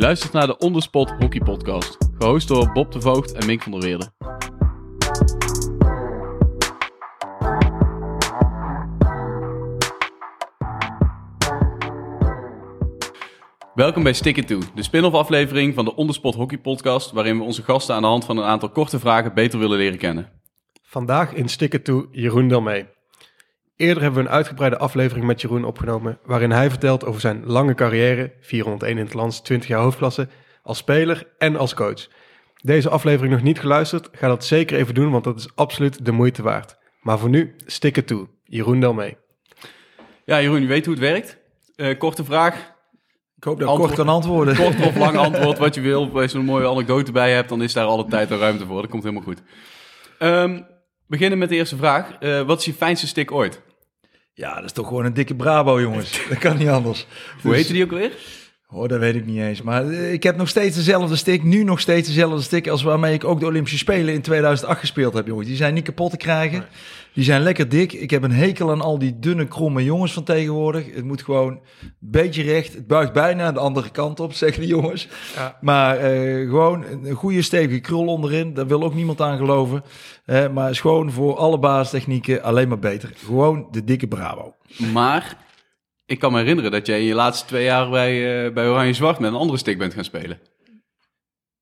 luistert 0.00 0.32
naar 0.32 0.46
de 0.46 0.58
Onderspot 0.58 1.10
Hockey 1.10 1.40
Podcast, 1.40 1.96
gehost 2.18 2.48
door 2.48 2.72
Bob 2.72 2.92
de 2.92 3.00
Voogd 3.00 3.32
en 3.32 3.46
Mink 3.46 3.62
van 3.62 3.72
der 3.72 3.80
Weerde. 3.80 4.10
Welkom 13.74 14.02
bij 14.02 14.12
Stick 14.12 14.36
It 14.36 14.46
To, 14.46 14.58
de 14.74 14.82
spin-off 14.82 15.14
aflevering 15.14 15.74
van 15.74 15.84
de 15.84 15.94
Onderspot 15.94 16.34
Hockey 16.34 16.58
Podcast, 16.58 17.10
waarin 17.10 17.38
we 17.38 17.44
onze 17.44 17.62
gasten 17.62 17.94
aan 17.94 18.02
de 18.02 18.08
hand 18.08 18.24
van 18.24 18.36
een 18.36 18.44
aantal 18.44 18.70
korte 18.70 18.98
vragen 18.98 19.34
beter 19.34 19.58
willen 19.58 19.78
leren 19.78 19.98
kennen. 19.98 20.30
Vandaag 20.82 21.32
in 21.32 21.48
Sticker 21.48 21.82
toe 21.82 22.08
Jeroen 22.10 22.48
Delmee. 22.48 22.86
Eerder 23.80 24.02
hebben 24.02 24.22
we 24.22 24.28
een 24.28 24.34
uitgebreide 24.34 24.78
aflevering 24.78 25.26
met 25.26 25.40
Jeroen 25.40 25.64
opgenomen, 25.64 26.18
waarin 26.24 26.50
hij 26.50 26.70
vertelt 26.70 27.04
over 27.04 27.20
zijn 27.20 27.42
lange 27.46 27.74
carrière, 27.74 28.32
401 28.40 28.98
in 28.98 29.04
het 29.04 29.14
land, 29.14 29.44
20 29.44 29.68
jaar 29.68 29.80
hoofdklasse, 29.80 30.28
als 30.62 30.78
speler 30.78 31.26
en 31.38 31.56
als 31.56 31.74
coach. 31.74 32.08
Deze 32.62 32.88
aflevering 32.88 33.32
nog 33.32 33.42
niet 33.42 33.60
geluisterd, 33.60 34.08
ga 34.12 34.28
dat 34.28 34.44
zeker 34.44 34.78
even 34.78 34.94
doen, 34.94 35.10
want 35.10 35.24
dat 35.24 35.38
is 35.38 35.48
absoluut 35.54 36.04
de 36.04 36.12
moeite 36.12 36.42
waard. 36.42 36.76
Maar 37.00 37.18
voor 37.18 37.28
nu, 37.28 37.54
Sticker 37.66 38.04
toe 38.04 38.28
Jeroen 38.44 38.80
Delmee. 38.80 39.16
Ja, 40.24 40.40
Jeroen, 40.40 40.60
je 40.60 40.66
weet 40.66 40.84
hoe 40.84 40.94
het 40.94 41.02
werkt. 41.02 41.38
Eh, 41.76 41.98
korte 41.98 42.24
vraag, 42.24 42.54
Ik 43.36 43.44
hoop 43.44 43.60
dat 43.60 43.68
ik 43.70 43.74
kort 43.76 43.94
kan 43.94 44.08
antwoorden. 44.08 44.56
kort 44.56 44.86
of 44.86 44.96
lang 44.96 45.16
antwoord 45.26 45.58
wat 45.58 45.74
je 45.74 45.80
wil. 45.80 46.10
Als 46.20 46.32
je 46.32 46.38
een 46.38 46.44
mooie 46.44 46.68
anekdote 46.68 47.12
bij 47.12 47.32
hebt, 47.32 47.48
dan 47.48 47.62
is 47.62 47.72
daar 47.72 47.86
alle 47.86 48.06
tijd 48.06 48.30
en 48.30 48.38
ruimte 48.38 48.66
voor. 48.66 48.80
Dat 48.80 48.90
komt 48.90 49.02
helemaal 49.02 49.24
goed. 49.24 49.42
Ehm, 50.18 50.60
beginnen 51.06 51.38
met 51.38 51.48
de 51.48 51.54
eerste 51.54 51.76
vraag. 51.76 52.12
Eh, 52.18 52.40
wat 52.40 52.58
is 52.58 52.64
je 52.64 52.72
fijnste 52.72 53.06
stick 53.06 53.32
ooit? 53.32 53.62
Ja, 54.32 54.54
dat 54.54 54.64
is 54.64 54.72
toch 54.72 54.88
gewoon 54.88 55.04
een 55.04 55.14
dikke 55.14 55.34
Bravo, 55.34 55.80
jongens. 55.80 56.20
Dat 56.28 56.38
kan 56.38 56.56
niet 56.56 56.68
anders. 56.68 57.06
Hoe 57.42 57.50
Dus- 57.50 57.60
heette 57.60 57.72
die 57.72 57.84
ook 57.84 57.90
alweer? 57.90 58.12
Oh, 58.72 58.88
dat 58.88 58.98
weet 58.98 59.14
ik 59.14 59.26
niet 59.26 59.40
eens. 59.40 59.62
Maar 59.62 59.88
eh, 59.88 60.12
ik 60.12 60.22
heb 60.22 60.36
nog 60.36 60.48
steeds 60.48 60.76
dezelfde 60.76 61.16
stick. 61.16 61.42
Nu 61.42 61.64
nog 61.64 61.80
steeds 61.80 62.08
dezelfde 62.08 62.42
stick 62.42 62.68
als 62.68 62.82
waarmee 62.82 63.14
ik 63.14 63.24
ook 63.24 63.40
de 63.40 63.46
Olympische 63.46 63.78
Spelen 63.78 64.14
in 64.14 64.22
2008 64.22 64.80
gespeeld 64.80 65.14
heb, 65.14 65.26
jongens. 65.26 65.46
Die 65.46 65.56
zijn 65.56 65.74
niet 65.74 65.84
kapot 65.84 66.10
te 66.10 66.16
krijgen. 66.16 66.64
Die 67.12 67.24
zijn 67.24 67.42
lekker 67.42 67.68
dik. 67.68 67.92
Ik 67.92 68.10
heb 68.10 68.22
een 68.22 68.32
hekel 68.32 68.70
aan 68.70 68.80
al 68.80 68.98
die 68.98 69.18
dunne, 69.18 69.48
kromme 69.48 69.84
jongens 69.84 70.12
van 70.12 70.24
tegenwoordig. 70.24 70.94
Het 70.94 71.04
moet 71.04 71.22
gewoon 71.22 71.52
een 71.80 71.92
beetje 71.98 72.42
recht. 72.42 72.74
Het 72.74 72.86
buigt 72.86 73.12
bijna 73.12 73.52
de 73.52 73.58
andere 73.58 73.90
kant 73.90 74.20
op, 74.20 74.32
zeggen 74.42 74.62
de 74.62 74.68
jongens. 74.68 75.08
Ja. 75.34 75.58
Maar 75.60 75.96
eh, 75.96 76.48
gewoon 76.48 76.84
een 77.04 77.14
goede 77.14 77.42
stevige 77.42 77.80
krul 77.80 78.06
onderin. 78.06 78.54
Daar 78.54 78.66
wil 78.66 78.82
ook 78.82 78.94
niemand 78.94 79.20
aan 79.20 79.38
geloven. 79.38 79.82
Eh, 80.24 80.48
maar 80.48 80.70
is 80.70 80.80
gewoon 80.80 81.10
voor 81.10 81.36
alle 81.36 81.58
basistechnieken 81.58 82.42
alleen 82.42 82.68
maar 82.68 82.78
beter. 82.78 83.12
Gewoon 83.24 83.68
de 83.70 83.84
dikke 83.84 84.06
Bravo. 84.06 84.54
Maar 84.92 85.36
ik 86.10 86.18
kan 86.18 86.32
me 86.32 86.38
herinneren 86.38 86.70
dat 86.70 86.86
jij 86.86 87.00
in 87.00 87.06
je 87.06 87.14
laatste 87.14 87.46
twee 87.46 87.64
jaar 87.64 87.90
bij, 87.90 88.44
eh, 88.46 88.52
bij 88.52 88.68
Oranje 88.68 88.92
Zwart 88.92 89.18
met 89.18 89.30
een 89.30 89.36
andere 89.36 89.58
stick 89.58 89.78
bent 89.78 89.94
gaan 89.94 90.04
spelen. 90.04 90.38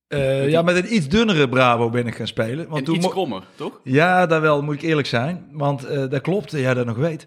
Eh, 0.07 0.49
ja, 0.49 0.63
met 0.63 0.77
een 0.77 0.95
iets 0.95 1.09
dunnere 1.09 1.49
Bravo 1.49 1.91
ben 1.91 2.07
ik 2.07 2.15
gaan 2.15 2.27
spelen. 2.27 2.67
Want 2.69 2.79
en 2.79 2.85
toen 2.85 2.95
iets 2.95 3.09
krommer, 3.09 3.43
toch? 3.55 3.81
Ja, 3.85 4.27
daar 4.27 4.41
wel, 4.41 4.63
moet 4.63 4.75
ik 4.75 4.83
eerlijk 4.83 5.07
zijn. 5.07 5.47
Want 5.53 5.85
eh, 5.85 6.09
dat 6.09 6.21
klopt, 6.21 6.51
jij 6.51 6.75
dat 6.75 6.87
nog 6.87 6.97
weet. 6.97 7.27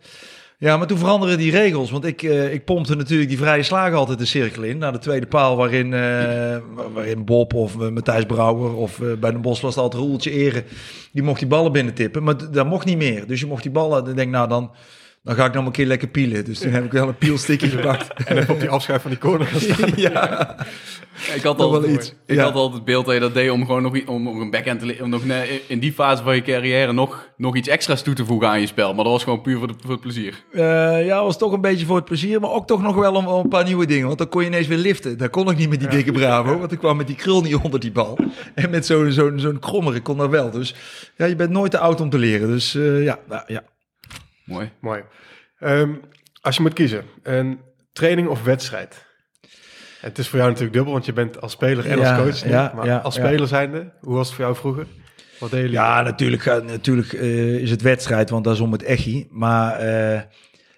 Ja, 0.58 0.78
maar 0.78 0.88
toen 0.88 0.98
veranderen 0.98 1.38
die 1.38 1.52
regels. 1.52 1.92
Want 1.92 2.06
ik, 2.06 2.22
ik 2.52 2.66
pompte 2.66 2.96
natuurlijk 2.96 3.30
die 3.30 3.38
vrije 3.38 3.64
slagen 3.64 3.98
altijd 3.98 4.20
de 4.20 4.26
cirkel 4.26 4.64
in. 4.64 4.78
Naar 4.78 4.92
de 4.92 4.98
tweede 4.98 5.26
paal 5.26 5.56
waarin, 5.56 5.90
wa- 5.90 6.90
waarin 6.94 7.26
Bob 7.26 7.54
of 7.54 7.78
Matthijs 7.78 8.26
Brouwer... 8.26 8.76
of 8.76 9.00
bij 9.20 9.32
de 9.32 9.38
Bos 9.38 9.62
was 9.62 9.76
het 9.76 9.84
altijd 9.84 10.04
Roeltje 10.04 10.32
Eren... 10.32 10.64
die 11.12 11.24
mocht 11.24 11.40
die 11.40 11.48
ballen 11.48 11.72
binnen 11.72 11.94
tippen. 11.94 12.24
Maar 12.24 12.52
dat 12.52 12.66
mocht 12.66 12.86
niet 12.86 12.98
meer. 12.98 13.28
Dus 13.28 13.40
je 13.40 13.46
mocht 13.46 13.64
die 13.64 13.72
ballen... 13.72 14.06
Dan 14.06 14.16
denk 14.16 14.28
ik, 14.28 14.34
nou 14.34 14.48
dan, 14.48 14.72
dan 15.24 15.36
ga 15.36 15.46
ik 15.46 15.54
nog 15.54 15.66
een 15.66 15.72
keer 15.72 15.86
lekker 15.86 16.08
pielen. 16.08 16.46
Dus 16.46 16.60
toen 16.60 16.72
heb 16.72 16.86
ik 16.86 16.92
wel 16.92 17.08
een 17.08 17.18
pielstickje 17.18 17.68
gepakt. 17.78 18.24
En 18.26 18.38
even 18.38 18.54
op 18.54 18.60
die 18.60 18.70
afschuif 18.70 19.02
van 19.02 19.12
die 19.12 19.20
corner 19.20 19.48
gaan 19.48 19.60
staan. 19.60 19.90
ja. 20.12 20.56
Ik 21.36 21.42
had 21.44 21.58
Nog 21.58 21.72
wel 21.72 21.76
altijd, 21.76 21.94
iets. 21.96 22.14
ik 22.26 22.36
Ja. 22.36 22.44
had 22.44 22.54
altijd 22.54 22.74
het 22.76 22.86
beeld 22.86 23.06
dat 23.06 23.14
je 23.14 23.20
dat 23.20 23.34
deed 23.34 23.50
om 23.52 23.66
gewoon 23.66 23.82
nog, 23.82 24.06
om, 24.06 24.28
om 24.28 24.42
een 24.42 24.50
backhand 24.50 24.80
te 24.80 24.98
om 25.02 25.10
nog 25.10 25.26
ne- 25.26 25.60
in 25.68 25.80
die 25.80 25.94
fase 25.94 26.24
van 26.24 26.36
je 26.36 26.42
carrière 26.42 26.94
nog, 26.94 27.30
nog 27.38 27.56
iets 27.56 27.68
extra's 27.68 28.02
toe 28.02 28.14
te 28.14 28.26
voegen 28.26 28.48
aan 28.48 28.60
je 28.60 28.68
spel. 28.68 28.94
Maar 28.94 29.04
dat 29.04 29.14
was 29.14 29.24
gewoon 29.24 29.42
puur 29.42 29.58
voor, 29.58 29.68
de, 29.68 29.74
voor 29.82 29.92
het 29.92 30.02
plezier. 30.02 30.44
Eh, 30.52 31.06
ja, 31.06 31.24
was 31.24 31.38
toch 31.38 31.52
een 31.52 31.62
beetje 31.62 31.86
voor 31.86 31.96
het 31.96 32.06
plezier, 32.06 32.40
maar 32.40 32.50
ook 32.52 32.68
toch 32.68 32.82
nog 32.82 32.96
wel 32.96 33.14
om, 33.14 33.28
om 33.28 33.44
een 33.44 33.50
paar 33.50 33.64
nieuwe 33.64 33.86
dingen. 33.86 34.06
Want 34.08 34.18
dan 34.18 34.30
kon 34.30 34.42
je 34.42 34.48
ineens 34.48 34.68
weer 34.68 34.78
liften. 34.78 35.18
Dat 35.18 35.30
kon 35.30 35.50
ik 35.52 35.58
niet 35.58 35.70
met 35.70 35.80
die 35.80 35.90
dikke 35.90 36.12
Bravo, 36.12 36.60
want 36.60 36.72
ik 36.72 36.80
kwam 36.80 36.98
met 36.98 37.08
die 37.08 37.16
krul 37.16 37.42
niet 37.42 37.56
onder 37.56 37.80
die 37.80 37.92
bal. 37.92 38.18
En 38.56 38.70
met 38.70 38.86
zo'n 38.86 39.12
zo'n 39.12 39.40
zo'n 39.40 39.60
krommer, 39.60 39.96
ik 39.96 40.04
kon 40.04 40.18
dat 40.18 40.30
wel. 40.30 40.50
Dus 40.52 40.76
ja, 41.18 41.26
je 41.26 41.36
bent 41.36 41.50
nooit 41.50 41.72
te 41.72 41.78
oud 41.80 42.02
om 42.02 42.10
te 42.10 42.18
leren. 42.18 42.48
Dus 42.48 42.76
eh, 42.76 43.04
ja, 43.04 43.20
nou, 43.30 43.42
ja. 43.48 43.64
Mooi. 44.52 44.72
Mooi. 44.80 45.02
Ehm, 45.60 45.90
als 46.42 46.56
je 46.56 46.62
moet 46.62 46.74
kiezen, 46.74 47.04
een 47.24 47.60
training 47.94 48.28
of 48.28 48.44
wedstrijd? 48.44 49.06
Het 50.00 50.18
is 50.18 50.28
voor 50.28 50.38
jou 50.38 50.50
natuurlijk 50.50 50.76
dubbel, 50.76 50.94
want 50.94 51.06
je 51.06 51.14
bent 51.14 51.42
als 51.42 51.52
speler 51.52 51.86
en 51.86 51.98
Ja, 52.00 52.16
als 52.18 52.24
coach. 52.24 52.46
nu. 52.46 52.52
ja, 52.52 52.72
maar 52.76 52.86
ja, 52.86 52.98
als 52.98 53.16
ja. 53.16 53.26
speler 53.28 53.48
zijnde, 53.48 53.92
hoe 54.02 54.16
was 54.16 54.26
het 54.28 54.36
voor 54.36 54.44
jou 54.46 54.58
vroeger? 54.58 54.86
Wat 55.40 55.50
deden 55.50 55.66
jullie? 55.66 55.82
ja 55.82 56.02
natuurlijk, 56.02 56.42
gaat- 56.42 56.64
natuurlijk 56.66 57.14
eh, 57.14 57.56
is 57.56 57.70
het 57.70 57.82
wedstrijd, 57.82 58.30
want 58.30 58.44
dat 58.44 58.54
is 58.54 58.60
om 58.60 58.72
het 58.72 58.84
echie. 58.84 59.28
Maar 59.32 59.76
eh, 59.80 60.22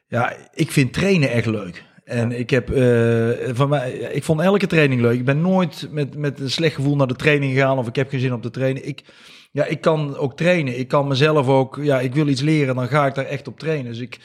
ja, 0.08 0.34
ik 0.54 0.72
vind 0.72 0.94
trainen 0.94 1.30
echt 1.32 1.46
leuk. 1.46 1.84
En 2.04 2.32
ik 2.32 2.50
heb 2.50 2.70
eh, 2.72 3.30
van 3.54 3.70
mij, 3.70 3.92
ik 3.92 4.24
vond 4.24 4.42
elke 4.42 4.68
training 4.68 5.02
leuk. 5.02 5.20
Ik 5.20 5.26
ben 5.26 5.42
nooit 5.42 5.88
met, 5.92 6.16
met 6.18 6.40
een 6.40 6.50
slecht 6.52 6.76
gevoel 6.76 6.96
naar 6.96 7.08
de 7.08 7.16
training 7.16 7.54
gegaan 7.54 7.78
of 7.78 7.88
ik 7.88 7.96
heb 7.96 8.10
geen 8.10 8.20
zin 8.20 8.34
om 8.34 8.42
te 8.42 8.50
trainen. 8.50 8.88
Ik, 8.88 9.04
ja, 9.54 9.66
ik 9.66 9.82
kan 9.82 10.18
ook 10.18 10.38
trainen. 10.38 10.80
Ik 10.80 10.88
kan 10.88 11.08
mezelf 11.08 11.48
ook, 11.48 11.80
ja, 11.82 12.00
ik 12.00 12.14
wil 12.14 12.28
iets 12.28 12.42
leren, 12.42 12.76
dan 12.76 12.88
ga 12.88 13.06
ik 13.06 13.16
daar 13.16 13.26
echt 13.26 13.48
op 13.48 13.60
trainen. 13.60 13.92
Dus 13.92 14.00
ik, 14.00 14.20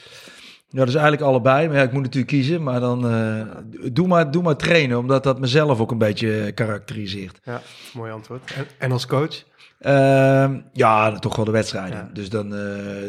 ja, 0.69 0.79
dat 0.79 0.87
is 0.87 0.93
eigenlijk 0.93 1.23
allebei. 1.23 1.67
Maar 1.67 1.77
ja, 1.77 1.83
ik 1.83 1.91
moet 1.91 2.03
natuurlijk 2.03 2.31
kiezen. 2.31 2.63
Maar 2.63 2.79
dan 2.79 3.09
eh, 3.09 3.91
doe, 3.91 4.07
maar, 4.07 4.31
doe 4.31 4.43
maar 4.43 4.55
trainen, 4.55 4.97
omdat 4.97 5.23
dat 5.23 5.39
mezelf 5.39 5.79
ook 5.79 5.91
een 5.91 5.97
beetje 5.97 6.51
karakteriseert. 6.51 7.39
Ja, 7.43 7.61
mooi 7.93 8.11
antwoord. 8.11 8.53
En, 8.55 8.65
en 8.77 8.91
als 8.91 9.05
coach? 9.05 9.43
Ehm, 9.79 10.59
ja, 10.73 11.19
toch 11.19 11.35
wel 11.35 11.45
de 11.45 11.51
wedstrijden. 11.51 11.97
Ja. 11.97 12.09
Dus 12.13 12.29
dan, 12.29 12.55
eh, 12.55 12.63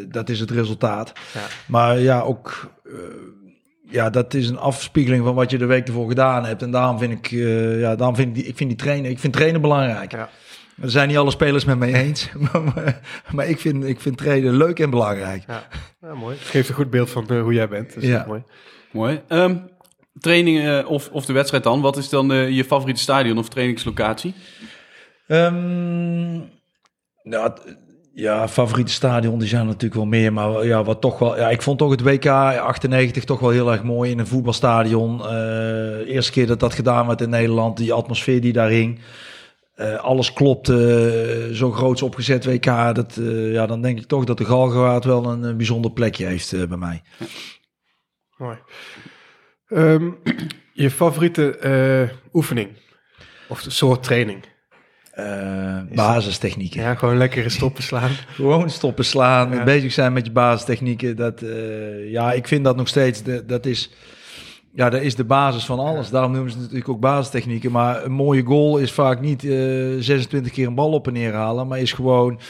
dat 0.09 0.29
is 0.29 0.41
het 0.41 0.51
resultaat. 0.51 1.13
Ja. 1.35 1.41
Maar 1.67 1.99
ja, 1.99 2.21
ook, 2.21 2.71
eh, 2.85 2.93
ja, 3.91 4.11
dat 4.11 4.35
is 4.35 4.49
een 4.49 4.59
afspiegeling 4.59 5.25
van 5.25 5.35
wat 5.35 5.51
je 5.51 5.59
de 5.59 5.67
week 5.67 5.87
ervoor 5.87 6.09
gedaan 6.09 6.45
hebt. 6.45 6.63
En 6.63 6.71
daarom 6.71 6.99
vind 6.99 7.13
ik, 7.13 7.27
ja, 7.81 7.97
daarom 7.97 8.17
vind 8.17 8.29
ik 8.29 8.35
die, 8.35 8.45
ik 8.45 8.57
vind 8.57 8.71
die 8.71 8.79
trainen, 8.79 9.11
ik 9.11 9.19
vind 9.19 9.33
trainen 9.33 9.61
belangrijk. 9.61 10.13
Ja. 10.13 10.29
Er 10.81 10.91
zijn 10.91 11.09
niet 11.09 11.17
alle 11.17 11.31
spelers 11.31 11.65
met 11.65 11.79
mij 11.79 11.95
eens, 11.95 12.29
maar, 12.53 12.63
maar, 12.63 13.01
maar 13.33 13.47
ik, 13.49 13.61
vind, 13.61 13.85
ik 13.85 14.01
vind 14.01 14.17
trainen 14.17 14.57
leuk 14.57 14.79
en 14.81 14.91
belangrijk. 14.91 15.45
Ja, 15.47 15.63
ja 16.01 16.15
mooi. 16.15 16.37
Het 16.39 16.47
geeft 16.47 16.69
een 16.69 16.75
goed 16.75 16.91
beeld 16.91 17.11
van 17.11 17.29
eh, 17.29 17.43
hoe 17.43 17.53
jij 17.53 17.69
bent. 17.69 17.95
Dus 17.95 18.03
Ja. 18.05 18.11
dat 18.13 18.21
is 18.21 18.27
mooi. 18.29 18.43
Mooi. 18.93 19.21
Ehm, 19.29 19.57
training 20.19 20.67
eh, 20.67 20.91
of, 20.91 21.09
of 21.13 21.25
de 21.27 21.33
wedstrijd 21.33 21.63
dan. 21.65 21.81
Wat 21.81 21.97
is 21.97 22.09
dan 22.09 22.33
eh, 22.33 22.49
je 22.51 22.65
favoriete 22.65 23.01
stadion 23.01 23.39
of 23.39 23.49
trainingslocatie? 23.49 24.35
Nou, 27.23 27.51
t- 27.55 27.77
ja, 28.15 28.49
favoriete 28.49 28.93
stadion, 28.93 29.39
die 29.39 29.49
zijn 29.49 29.61
er 29.61 29.67
natuurlijk 29.67 29.95
wel 29.95 30.05
meer. 30.07 30.33
Maar 30.33 30.67
ja, 30.67 30.85
wat 30.85 31.01
toch 31.01 31.19
wel. 31.19 31.37
Ja, 31.37 31.49
ik 31.51 31.63
vond 31.63 31.79
toch 31.79 31.91
het 31.91 32.01
WK 32.03 32.27
98 32.27 33.25
toch 33.25 33.41
wel 33.41 33.51
heel 33.51 33.73
erg 33.73 33.83
mooi 33.83 34.11
in 34.11 34.19
een 34.19 34.27
voetbalstadion. 34.27 35.27
Eh 35.27 36.09
eerste 36.15 36.33
keer 36.33 36.47
dat 36.47 36.61
dat 36.61 36.75
gedaan 36.75 37.07
werd 37.07 37.21
in 37.21 37.31
Nederland, 37.31 37.77
die 37.77 37.93
atmosfeer 37.93 38.41
die 38.41 38.53
daar 38.53 38.69
hing. 38.69 39.01
Eh, 39.81 39.95
alles 39.97 40.33
klopte, 40.33 40.75
eh, 41.49 41.55
zo 41.55 41.71
groots 41.73 42.03
opgezet 42.03 42.45
WK. 42.45 42.65
Dat, 42.95 43.17
eh, 43.17 43.53
ja, 43.53 43.67
dan 43.67 43.83
denk 43.83 43.99
ik 43.99 44.07
toch 44.07 44.25
dat 44.25 44.39
de 44.39 44.45
Galgenwaard 44.45 45.05
wel 45.05 45.25
een, 45.25 45.57
bijzonder 45.57 45.91
plekje 45.91 46.27
heeft 46.27 46.53
eh, 46.53 46.65
bij 46.67 46.77
mij. 46.77 47.03
mooi. 48.37 48.57
Ehm, 49.69 50.11
je 50.73 50.91
favoriete 50.91 51.57
eh, 51.57 52.17
oefening? 52.33 52.69
Of 53.49 53.65
soort 53.69 54.03
training? 54.03 54.45
Eh, 55.11 55.81
basistechnieken. 55.95 56.81
Ja, 56.81 56.95
gewoon 56.95 57.17
lekker 57.17 57.43
in 57.45 57.51
stoppen 57.51 57.83
slaan. 57.83 58.11
Gewoon 58.35 58.71
stoppen 58.71 59.05
slaan, 59.05 59.53
Ja. 59.53 59.65
bezig 59.65 59.93
zijn 59.93 60.13
met 60.13 60.27
je 60.27 60.33
basistechnieken. 60.33 61.17
Dat, 61.17 61.43
eh, 61.43 62.11
ja, 62.11 62.33
ik 62.33 62.49
vind 62.49 62.65
dat 62.65 62.77
nog 62.77 62.89
steeds, 62.89 63.23
de, 63.23 63.47
dat, 63.47 63.67
is, 63.67 63.91
ja, 64.73 64.91
dat 64.91 65.01
is 65.01 65.15
de 65.15 65.25
basis 65.25 65.65
van 65.65 65.79
alles. 65.79 66.11
Daarom 66.11 66.33
noemen 66.33 66.51
ze 66.51 66.57
het 66.57 66.65
natuurlijk 66.67 66.91
ook 66.95 67.01
basistechnieken. 67.01 67.73
Maar 67.73 68.05
een 68.05 68.13
mooie 68.13 68.43
goal 68.45 68.79
is 68.79 68.93
vaak 68.93 69.21
niet 69.21 69.45
eh 69.45 69.51
26 69.99 70.53
keer 70.53 70.67
een 70.67 70.75
bal 70.75 70.93
op 70.93 71.07
en 71.07 71.13
neer 71.13 71.35
halen, 71.35 71.67
maar 71.67 71.79
is 71.79 71.93
gewoon 71.93 72.41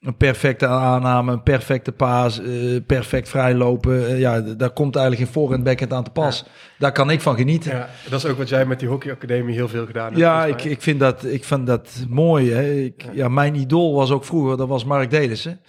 een 0.00 0.16
perfecte 0.16 0.66
aanname, 0.66 1.32
een 1.32 1.42
perfecte 1.42 1.92
paas, 1.92 2.40
eh, 2.40 2.76
perfect 2.86 3.28
vrijlopen. 3.28 4.08
Eh, 4.08 4.18
ja, 4.18 4.40
daar 4.40 4.70
komt 4.70 4.96
eigenlijk 4.96 5.26
in 5.26 5.32
voor- 5.32 5.52
en 5.52 5.62
backhand 5.62 5.92
aan 5.92 6.04
te 6.04 6.10
pas. 6.10 6.44
Daar 6.78 6.92
kan 6.92 7.10
ik 7.10 7.20
van 7.20 7.36
genieten. 7.36 7.76
Ja, 7.76 7.88
dat 8.10 8.24
is 8.24 8.30
ook 8.30 8.38
wat 8.38 8.48
jij 8.48 8.66
met 8.66 8.78
die 8.78 8.88
hockeyacademie 8.88 9.54
heel 9.54 9.68
veel 9.68 9.86
gedaan 9.86 10.06
hebt. 10.06 10.18
Ja, 10.18 10.44
ik, 10.44 10.64
ik, 10.64 10.82
vind 10.82 11.00
dat, 11.00 11.24
ik 11.24 11.44
vind 11.44 11.66
dat 11.66 12.04
mooi. 12.08 12.52
Hè. 12.52 12.72
Ik, 12.72 13.04
ja. 13.12 13.28
mijn 13.28 13.54
idool 13.54 13.94
was 13.94 14.10
ook 14.10 14.24
vroeger, 14.24 14.56
dat 14.56 14.68
was 14.68 14.84
Mark 14.84 15.10
Delissen. 15.10 15.60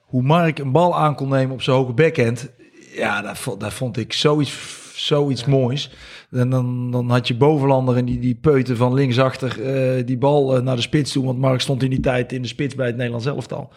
Hoe 0.00 0.22
Mark 0.22 0.58
een 0.58 0.72
bal 0.72 0.96
aan 0.96 1.14
kon 1.14 1.28
nemen 1.28 1.54
op 1.54 1.62
zijn 1.62 1.76
hoge 1.76 1.92
backhand, 1.92 2.50
ja, 2.94 3.22
dat, 3.22 3.56
dat 3.58 3.72
vond 3.72 3.96
ik 3.96 4.12
zoiets, 4.12 4.52
zoiets 4.94 5.44
moois. 5.44 5.90
En 6.30 6.50
dan, 6.50 6.90
dan 6.90 7.10
had 7.10 7.28
je 7.28 7.36
bovenlander 7.36 7.96
en 7.96 8.04
die, 8.04 8.18
die 8.18 8.34
peuten 8.34 8.76
van 8.76 8.94
linksachter 8.94 9.62
eh, 9.62 10.06
die 10.06 10.18
bal 10.18 10.56
eh, 10.56 10.62
naar 10.62 10.76
de 10.76 10.82
spits 10.82 11.12
toe. 11.12 11.24
Want 11.24 11.38
Mark 11.38 11.60
stond 11.60 11.82
in 11.82 11.90
die 11.90 12.00
tijd 12.00 12.32
in 12.32 12.42
de 12.42 12.48
spits 12.48 12.74
bij 12.74 12.86
het 12.86 12.96
Nederlands 12.96 13.26
elftal. 13.26 13.70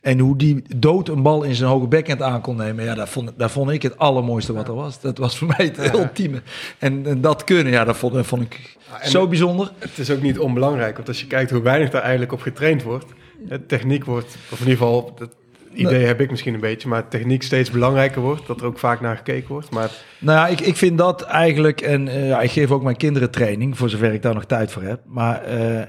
En 0.00 0.18
hoe 0.18 0.36
die 0.36 0.62
dood 0.76 1.08
een 1.08 1.22
bal 1.22 1.42
in 1.42 1.54
zijn 1.54 1.70
hoge 1.70 1.86
backhand 1.86 2.22
aan 2.22 2.40
kon 2.40 2.56
nemen, 2.56 2.84
ja, 2.84 2.94
dat 2.94 3.08
vond, 3.08 3.30
dat 3.36 3.50
vond 3.50 3.70
ik 3.70 3.82
het 3.82 3.98
allermooiste 3.98 4.52
wat 4.52 4.68
er 4.68 4.74
was. 4.74 5.00
Dat 5.00 5.18
was 5.18 5.38
voor 5.38 5.54
mij 5.56 5.72
het 5.74 5.94
ultieme. 5.94 6.42
En, 6.78 7.06
en 7.06 7.20
dat 7.20 7.44
kunnen, 7.44 7.72
ja, 7.72 7.84
dat 7.84 7.96
vond, 7.96 8.14
dat 8.14 8.26
vond 8.26 8.42
ik 8.42 8.76
en 9.00 9.10
zo 9.10 9.28
bijzonder. 9.28 9.72
Het 9.78 9.98
is 9.98 10.10
ook 10.10 10.22
niet 10.22 10.38
onbelangrijk, 10.38 10.96
want 10.96 11.08
als 11.08 11.20
je 11.20 11.26
kijkt 11.26 11.50
hoe 11.50 11.62
weinig 11.62 11.90
daar 11.90 12.02
eigenlijk 12.02 12.32
op 12.32 12.40
getraind 12.40 12.82
wordt. 12.82 13.06
De 13.48 13.66
techniek 13.66 14.04
wordt, 14.04 14.36
of 14.50 14.60
in 14.60 14.68
ieder 14.68 14.78
geval, 14.78 15.12
dat 15.16 15.30
idee 15.74 16.04
heb 16.04 16.20
ik 16.20 16.30
misschien 16.30 16.54
een 16.54 16.60
beetje, 16.60 16.88
maar 16.88 17.08
techniek 17.08 17.42
steeds 17.42 17.70
belangrijker 17.70 18.20
wordt. 18.20 18.46
Dat 18.46 18.60
er 18.60 18.66
ook 18.66 18.78
vaak 18.78 19.00
naar 19.00 19.16
gekeken 19.16 19.48
wordt. 19.48 19.70
Maar 19.70 19.90
Nou 20.18 20.38
ja, 20.38 20.48
ik, 20.48 20.60
ik 20.60 20.76
vind 20.76 20.98
dat 20.98 21.22
eigenlijk, 21.22 21.80
en 21.80 22.08
eh, 22.08 22.28
ja, 22.28 22.40
ik 22.40 22.50
geef 22.50 22.70
ook 22.70 22.82
mijn 22.82 22.96
kinderen 22.96 23.30
training, 23.30 23.76
voor 23.78 23.90
zover 23.90 24.12
ik 24.12 24.22
daar 24.22 24.34
nog 24.34 24.44
tijd 24.44 24.72
voor 24.72 24.82
heb. 24.82 25.00
Maar 25.06 25.42
eh, 25.42 25.82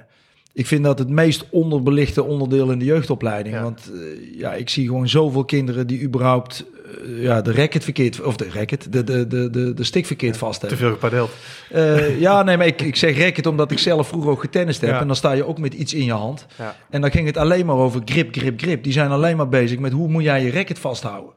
ik 0.53 0.67
vind 0.67 0.83
dat 0.83 0.99
het 0.99 1.09
meest 1.09 1.45
onderbelichte 1.49 2.23
onderdeel 2.23 2.71
in 2.71 2.79
de 2.79 2.85
jeugdopleiding. 2.85 3.55
Ja. 3.55 3.61
Want 3.61 3.91
eh, 3.93 4.39
ja, 4.39 4.53
ik 4.53 4.69
zie 4.69 4.87
gewoon 4.87 5.09
zoveel 5.09 5.45
kinderen 5.45 5.87
die 5.87 6.01
überhaupt 6.01 6.65
eh, 7.05 7.21
ja, 7.21 7.41
de 7.41 7.53
racket 7.53 7.83
verkeerd, 7.83 8.21
of 8.21 8.35
de 8.35 8.49
racket, 8.53 8.93
de, 8.93 9.03
de, 9.03 9.27
de, 9.27 9.49
de, 9.49 9.73
de 9.73 9.83
stick 9.83 10.05
verkeerd 10.05 10.37
vast 10.37 10.59
te 10.59 10.67
hebben. 10.67 10.85
veel 10.85 10.93
gepadeld. 10.93 11.31
Eh, 11.69 12.19
ja, 12.19 12.43
nee, 12.43 12.57
maar 12.57 12.67
ik, 12.67 12.81
ik 12.81 12.95
zeg 12.95 13.17
racket 13.17 13.45
omdat 13.45 13.71
ik 13.71 13.79
zelf 13.79 14.07
vroeger 14.07 14.31
ook 14.31 14.41
getennist 14.41 14.81
heb. 14.81 14.89
Ja. 14.89 14.99
En 14.99 15.07
dan 15.07 15.15
sta 15.15 15.31
je 15.31 15.45
ook 15.45 15.57
met 15.57 15.73
iets 15.73 15.93
in 15.93 16.05
je 16.05 16.11
hand. 16.11 16.45
Ja. 16.57 16.75
En 16.89 17.01
dan 17.01 17.11
ging 17.11 17.25
het 17.25 17.37
alleen 17.37 17.65
maar 17.65 17.75
over 17.75 18.01
grip, 18.05 18.35
grip, 18.35 18.61
grip. 18.61 18.83
Die 18.83 18.93
zijn 18.93 19.11
alleen 19.11 19.37
maar 19.37 19.49
bezig 19.49 19.79
met 19.79 19.91
hoe 19.91 20.09
moet 20.09 20.23
jij 20.23 20.43
je 20.43 20.51
racket 20.51 20.79
vasthouden. 20.79 21.33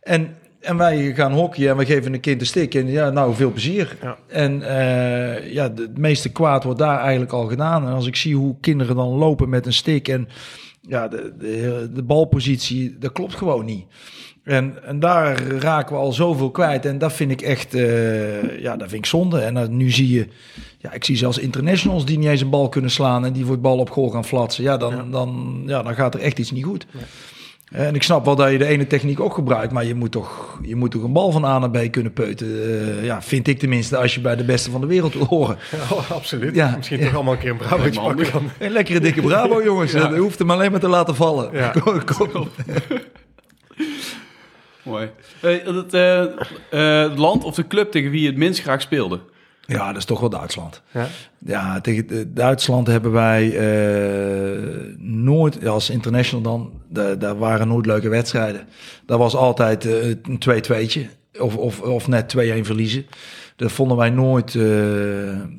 En, 0.00 0.36
en 0.60 0.76
wij 0.76 1.14
gaan 1.14 1.32
hockeyen 1.32 1.70
en 1.70 1.76
we 1.76 1.86
geven 1.86 2.12
een 2.12 2.20
kind 2.20 2.40
een 2.40 2.46
stick. 2.46 2.74
En 2.74 2.86
ja, 2.86 3.10
nou, 3.10 3.34
veel 3.34 3.50
plezier. 3.50 3.96
Ja. 4.02 4.16
En 4.26 4.62
eh, 4.62 5.52
ja, 5.52 5.62
het 5.62 5.98
meeste 5.98 6.32
kwaad 6.32 6.64
wordt 6.64 6.78
daar 6.78 6.98
eigenlijk 6.98 7.32
al 7.32 7.46
gedaan. 7.46 7.86
En 7.86 7.92
als 7.92 8.06
ik 8.06 8.16
zie 8.16 8.36
hoe 8.36 8.56
kinderen 8.60 8.96
dan 8.96 9.08
lopen 9.08 9.48
met 9.48 9.66
een 9.66 9.72
stick 9.72 10.08
en 10.08 10.28
ja, 10.80 11.08
de, 11.08 11.32
de, 11.38 11.90
de 11.94 12.02
balpositie, 12.02 12.98
dat 12.98 13.12
klopt 13.12 13.34
gewoon 13.34 13.64
niet. 13.64 13.84
En, 14.44 14.84
en 14.84 15.00
daar 15.00 15.42
raken 15.42 15.94
we 15.94 16.00
al 16.02 16.12
zoveel 16.12 16.50
kwijt. 16.50 16.86
En 16.86 16.98
dat 16.98 17.12
vind 17.12 17.30
ik 17.30 17.42
echt, 17.42 17.74
eh, 17.74 18.60
ja, 18.60 18.76
dat 18.76 18.88
vind 18.88 19.00
ik 19.00 19.06
zonde. 19.06 19.40
En 19.40 19.54
dan 19.54 19.76
nu 19.76 19.90
zie 19.90 20.12
je, 20.12 20.26
ja, 20.78 20.92
ik 20.92 21.04
zie 21.04 21.16
zelfs 21.16 21.38
internationals 21.38 22.04
die 22.04 22.18
niet 22.18 22.28
eens 22.28 22.40
een 22.40 22.50
bal 22.50 22.68
kunnen 22.68 22.90
slaan 22.90 23.24
en 23.24 23.32
die 23.32 23.42
voor 23.44 23.52
het 23.52 23.62
bal 23.62 23.78
op 23.78 23.90
goal 23.90 24.08
gaan 24.08 24.24
flatsen. 24.24 24.64
Ja, 24.64 24.76
dan, 24.76 24.94
Ja. 24.94 25.04
Dan, 25.10 25.62
ja, 25.66 25.82
dan 25.82 25.94
gaat 25.94 26.14
er 26.14 26.20
echt 26.20 26.38
iets 26.38 26.50
niet 26.50 26.64
goed. 26.64 26.86
En 27.70 27.94
ik 27.94 28.02
snap 28.02 28.24
wel 28.24 28.36
dat 28.36 28.50
je 28.50 28.58
de 28.58 28.66
ene 28.66 28.86
techniek 28.86 29.20
ook 29.20 29.34
gebruikt, 29.34 29.72
maar 29.72 29.84
je 29.84 29.94
moet 29.94 30.10
toch, 30.10 30.58
je 30.62 30.76
moet 30.76 30.90
toch 30.90 31.02
een 31.02 31.12
bal 31.12 31.30
van 31.32 31.44
A 31.44 31.58
naar 31.58 31.70
B 31.70 31.90
kunnen 31.92 32.12
peuten. 32.12 32.46
Eh, 32.46 33.04
ja, 33.04 33.22
vind 33.22 33.48
ik 33.48 33.58
tenminste, 33.58 33.96
als 33.96 34.14
je 34.14 34.20
bij 34.20 34.36
de 34.36 34.44
beste 34.44 34.70
van 34.70 34.80
de 34.80 34.86
wereld 34.86 35.14
wil 35.14 35.24
horen. 35.26 35.58
Ja, 35.70 35.96
absoluut. 36.14 36.54
Ja. 36.54 36.74
Misschien 36.76 36.98
Ja. 36.98 37.04
toch 37.04 37.14
allemaal 37.14 37.32
een 37.32 37.38
keer 37.38 37.50
een 37.50 37.56
me 37.80 37.90
pakken 37.90 38.32
dan. 38.32 38.50
Een 38.58 38.70
lekkere 38.70 39.00
dikke 39.00 39.20
bravo, 39.22 39.62
jongens. 39.70 39.92
Ja. 39.92 40.08
Je 40.08 40.18
hoeft 40.20 40.38
hem 40.38 40.50
alleen 40.50 40.70
maar 40.70 40.80
te 40.80 40.88
laten 40.88 41.14
vallen. 41.14 41.50
Ja. 41.52 41.68
Kom, 41.84 42.04
kom. 42.04 42.48
Mooi. 44.82 45.10
Hey, 45.40 45.62
het, 45.64 45.94
eh, 45.94 46.22
eh, 46.22 47.10
het 47.10 47.18
land 47.18 47.44
of 47.44 47.54
de 47.54 47.66
club 47.66 47.90
tegen 47.90 48.10
wie 48.10 48.20
je 48.20 48.26
het 48.26 48.36
minst 48.36 48.60
graag 48.60 48.80
speelde? 48.80 49.20
Ja, 49.72 49.86
dat 49.86 49.96
is 49.96 50.04
toch 50.04 50.20
wel 50.20 50.30
Duitsland. 50.30 50.82
Ja. 50.90 51.06
Ja, 51.38 51.80
tegen 51.80 52.08
eh, 52.10 52.16
Duitsland 52.28 52.86
hebben 52.86 53.12
wij 53.12 53.56
eh, 53.56 54.58
nooit, 54.98 55.66
als 55.66 55.90
international 55.90 56.42
dan, 56.42 56.72
da- 56.88 57.14
daar 57.14 57.38
waren 57.38 57.68
nooit 57.68 57.86
leuke 57.86 58.08
wedstrijden. 58.08 58.66
Dat 59.06 59.18
was 59.18 59.34
altijd 59.34 59.84
eh, 59.86 60.08
een 60.08 60.38
2-2'tje 60.48 61.00
of, 61.40 61.56
of, 61.56 61.80
of 61.80 62.08
net 62.08 62.34
2-1 62.36 62.38
verliezen. 62.60 63.06
Dat 63.56 63.72
vonden 63.72 63.96
wij 63.96 64.10
nooit, 64.10 64.54
eh, 64.54 64.62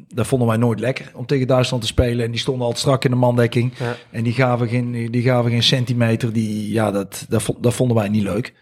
dat 0.08 0.28
vonden 0.28 0.48
wij 0.48 0.58
nooit 0.58 0.80
lekker 0.80 1.12
om 1.14 1.26
tegen 1.26 1.48
Duitsland 1.48 1.82
te 1.82 1.90
spelen. 1.90 2.26
En 2.26 2.32
die 2.32 2.40
stonden 2.40 2.62
altijd 2.64 2.82
strak 2.82 3.04
in 3.04 3.12
de 3.12 3.18
mandekking. 3.18 3.74
Ja. 3.80 3.96
En 4.12 4.24
die 4.24 4.34
gaven 4.34 4.68
geen, 4.68 5.12
die 5.12 5.22
gaven 5.22 5.52
geen 5.52 5.64
centimeter. 5.64 6.34
Die, 6.34 6.72
ja, 6.72 6.92
dat, 6.92 7.26
dat, 7.30 7.54
dat 7.60 7.74
vonden 7.74 7.98
wij 7.98 8.10
niet 8.10 8.24
leuk. 8.24 8.54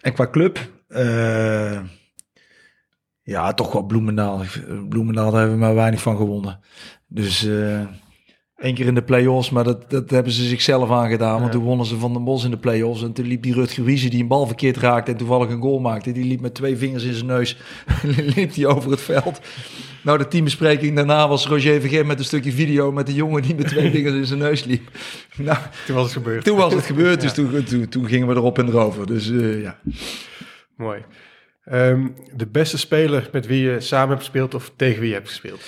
En 0.00 0.12
qua 0.12 0.28
club, 0.30 0.58
ja, 3.30 3.52
toch 3.54 3.72
wel 3.72 3.82
Bloemendaal. 3.82 4.42
Bloemendaal, 4.88 5.30
daar 5.30 5.40
hebben 5.40 5.58
we 5.58 5.64
maar 5.64 5.74
weinig 5.74 6.00
van 6.02 6.16
gewonnen. 6.16 6.60
Dus 7.08 7.46
eh 7.46 7.80
één 8.56 8.74
keer 8.74 8.86
in 8.86 8.94
de 8.94 9.02
play-offs, 9.02 9.50
maar 9.50 9.64
dat, 9.64 9.90
dat 9.90 10.10
hebben 10.10 10.32
ze 10.32 10.44
zichzelf 10.44 10.90
aangedaan. 10.90 11.32
Want 11.32 11.44
Ja. 11.44 11.50
toen 11.50 11.62
wonnen 11.62 11.86
ze 11.86 11.96
van 11.98 12.12
de 12.12 12.18
Bos 12.20 12.44
in 12.44 12.50
de 12.50 12.58
play-offs. 12.58 13.02
En 13.02 13.12
toen 13.12 13.26
liep 13.26 13.42
die 13.42 13.54
Rutger 13.54 13.84
Wiese, 13.84 14.08
die 14.08 14.22
een 14.22 14.28
bal 14.28 14.46
verkeerd 14.46 14.76
raakte 14.76 15.10
en 15.10 15.16
toevallig 15.16 15.48
een 15.50 15.60
goal 15.60 15.78
maakte. 15.78 16.12
Die 16.12 16.24
liep 16.24 16.40
met 16.40 16.54
twee 16.54 16.76
vingers 16.76 17.02
in 17.04 17.14
zijn 17.14 17.26
neus, 17.26 17.56
liep 18.36 18.52
die 18.52 18.66
over 18.66 18.90
het 18.90 19.00
veld. 19.00 19.40
Nou, 20.02 20.18
de 20.18 20.28
teambespreking 20.28 20.96
daarna 20.96 21.28
was 21.28 21.46
Roger 21.46 21.80
Vergeet 21.80 22.06
met 22.06 22.18
een 22.18 22.24
stukje 22.24 22.52
video 22.52 22.92
met 22.92 23.06
de 23.06 23.14
jongen 23.14 23.42
die 23.42 23.54
met 23.54 23.68
twee 23.68 23.90
vingers 23.96 24.14
in 24.14 24.26
zijn 24.26 24.38
neus 24.38 24.64
liep. 24.64 24.90
Nou, 25.36 25.58
Toen 25.86 25.94
was 25.96 26.04
het 26.04 26.12
gebeurd. 26.12 26.44
toen 26.44 26.56
was 26.56 26.74
het 26.74 26.84
gebeurd, 26.84 27.20
dus 27.20 27.34
Ja. 27.36 27.42
toen, 27.42 27.64
toen, 27.64 27.88
toen 27.88 28.06
gingen 28.06 28.26
we 28.28 28.34
erop 28.34 28.58
en 28.58 28.68
erover. 28.68 29.06
Dus 29.06 29.30
eh, 29.30 29.62
ja. 29.62 29.78
Mooi. 30.76 31.00
Ehm, 31.64 32.06
de 32.36 32.46
beste 32.46 32.78
speler 32.78 33.28
met 33.32 33.46
wie 33.46 33.62
je 33.62 33.80
samen 33.80 34.08
hebt 34.08 34.20
gespeeld 34.20 34.54
of 34.54 34.72
tegen 34.76 35.00
wie 35.00 35.08
je 35.08 35.14
hebt 35.14 35.28
gespeeld? 35.28 35.60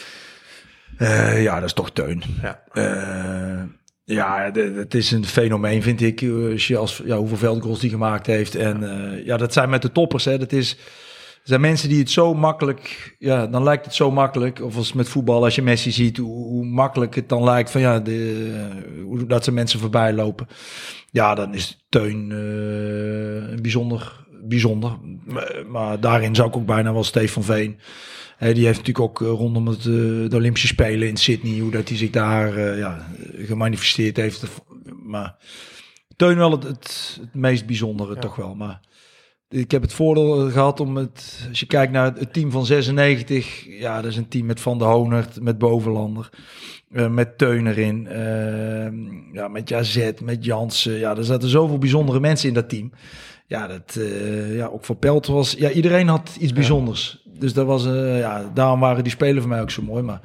Eh, 0.97 1.43
ja, 1.43 1.55
dat 1.55 1.65
is 1.65 1.73
toch 1.73 1.91
Teun. 1.91 2.23
Ja. 2.43 2.62
Eh, 2.73 3.62
ja, 4.05 4.50
het 4.55 4.94
is 4.94 5.11
een 5.11 5.25
fenomeen, 5.25 5.83
vind 5.83 6.00
ik. 6.00 6.21
eh, 6.23 6.50
Als 6.53 6.67
je 6.67 6.77
als, 6.77 7.03
ja, 7.05 7.17
hoeveel 7.17 7.37
veldgoals 7.37 7.81
die 7.81 7.91
gemaakt 7.91 8.27
heeft. 8.27 8.55
En 8.55 8.81
ja, 9.25 9.37
dat 9.37 9.53
zijn 9.53 9.71
met 9.71 9.83
de 9.83 9.93
toppers. 9.93 10.25
Hè. 10.25 10.39
Dat 10.39 10.53
is, 10.53 10.73
er 10.73 11.49
zijn 11.49 11.61
mensen 11.61 11.89
die 11.89 11.99
het 11.99 12.11
zo 12.11 12.35
makkelijk... 12.35 13.15
Ja, 13.19 13.47
dan 13.47 13.62
lijkt 13.62 13.85
het 13.85 13.95
zo 13.95 14.11
makkelijk. 14.11 14.61
Of 14.62 14.77
als 14.77 14.93
met 14.93 15.09
voetbal, 15.09 15.45
als 15.45 15.55
je 15.55 15.62
Messi 15.62 15.91
ziet, 15.91 16.17
hoe, 16.17 16.47
hoe 16.47 16.65
makkelijk 16.65 17.15
het 17.15 17.29
dan 17.29 17.45
lijkt. 17.45 17.71
Van 17.71 17.81
ja, 17.81 18.00
de, 18.00 18.50
hoe 19.05 19.27
dat 19.27 19.45
ze 19.45 19.53
mensen 19.53 19.81
voorbij 19.81 20.12
lopen. 20.12 20.47
Ja, 21.11 21.35
dan 21.35 21.55
is 21.55 21.85
Teun 21.88 22.31
een 22.31 23.62
bijzonder... 23.62 24.21
Bijzonder. 24.49 24.99
Maar, 25.69 26.00
daarin 26.00 26.35
zou 26.35 26.49
ik 26.49 26.56
ook 26.56 26.67
bijna 26.67 26.93
wel 26.93 27.05
Stefan 27.05 27.43
Veen... 27.43 27.79
Hè, 28.43 28.55
die 28.55 28.65
heeft 28.65 28.79
natuurlijk 28.79 29.06
ook 29.06 29.23
eh, 29.23 29.29
rondom 29.29 29.67
het, 29.67 29.79
eh, 29.79 29.85
de 29.85 30.31
Olympische 30.33 30.67
Spelen 30.67 31.09
in 31.09 31.17
Sydney, 31.17 31.59
hoe 31.59 31.71
dat 31.71 31.89
hij 31.89 31.99
zich 31.99 32.11
daar 32.11 32.56
eh, 32.56 32.79
ja, 32.79 33.06
gemanifesteerd 33.37 34.17
heeft. 34.17 34.44
Maar 35.03 35.37
Teun 36.17 36.37
wel 36.37 36.50
het, 36.50 36.62
het, 36.62 37.19
het 37.21 37.35
meest 37.35 37.67
bijzondere 37.67 38.15
Ja. 38.15 38.21
toch 38.21 38.37
wel. 38.37 38.55
Maar 38.55 38.81
ik 39.49 39.71
heb 39.71 39.83
het 39.83 39.93
voordeel 39.93 40.50
gehad 40.50 40.81
om 40.81 40.97
het, 40.97 41.47
als 41.49 41.61
je 41.61 41.67
kijkt 41.67 41.93
naar 41.93 42.15
het 42.15 42.33
team 42.33 42.50
van 42.50 42.67
96, 42.67 43.65
ja, 43.79 44.00
dat 44.00 44.11
is 44.11 44.17
een 44.17 44.29
team 44.29 44.47
met 44.47 44.61
Van 44.61 44.79
der 44.79 44.88
Honert, 44.88 45.41
met 45.41 45.59
Bovenlander, 45.59 46.29
met 46.88 47.38
Teun 47.38 47.67
erin, 47.67 48.09
ja, 49.33 49.49
met 49.49 49.69
Jazet, 49.69 50.21
met 50.21 50.45
Jansen. 50.45 50.99
Ja, 50.99 51.17
er 51.17 51.25
zaten 51.25 51.49
zoveel 51.49 51.79
bijzondere 51.79 52.21
mensen 52.21 52.49
in 52.49 52.55
dat 52.55 52.69
team. 52.69 52.93
Ja, 53.46 53.66
dat, 53.66 53.96
eh, 53.96 54.56
ja, 54.56 54.66
ook 54.66 54.84
voor 54.84 54.96
Pelt 54.96 55.26
was, 55.26 55.52
ja, 55.52 55.70
iedereen 55.70 56.08
had 56.08 56.37
iets 56.40 56.52
bijzonders. 56.52 57.22
Dus 57.25 57.52
dat 57.52 57.66
was, 57.66 57.87
eh, 57.87 58.18
ja, 58.18 58.50
daarom 58.54 58.80
waren 58.80 59.02
die 59.02 59.12
spelen 59.12 59.40
voor 59.40 59.50
mij 59.50 59.61
ook 59.61 59.70
zo 59.70 59.82
mooi. 59.82 60.02
Maar, 60.02 60.20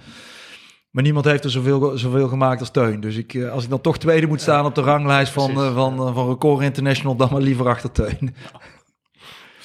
maar 0.91 1.03
niemand 1.03 1.25
heeft 1.25 1.43
er 1.43 1.51
zoveel, 1.51 1.97
zoveel 1.97 2.27
gemaakt 2.27 2.59
als 2.59 2.71
Teun. 2.71 3.00
Dus 3.00 3.15
ik, 3.15 3.33
eh, 3.33 3.51
als 3.51 3.63
ik 3.63 3.69
dan 3.69 3.81
toch 3.81 3.97
tweede 3.97 4.27
moet 4.27 4.41
staan 4.41 4.65
op 4.65 4.75
de 4.75 4.81
ranglijst 4.81 5.31
van, 5.31 5.53
van, 5.53 6.13
van 6.13 6.27
Record 6.29 6.63
International, 6.63 7.15
dan 7.15 7.29
maar 7.31 7.41
liever 7.41 7.67
achter 7.67 7.91
Teun. 7.91 8.17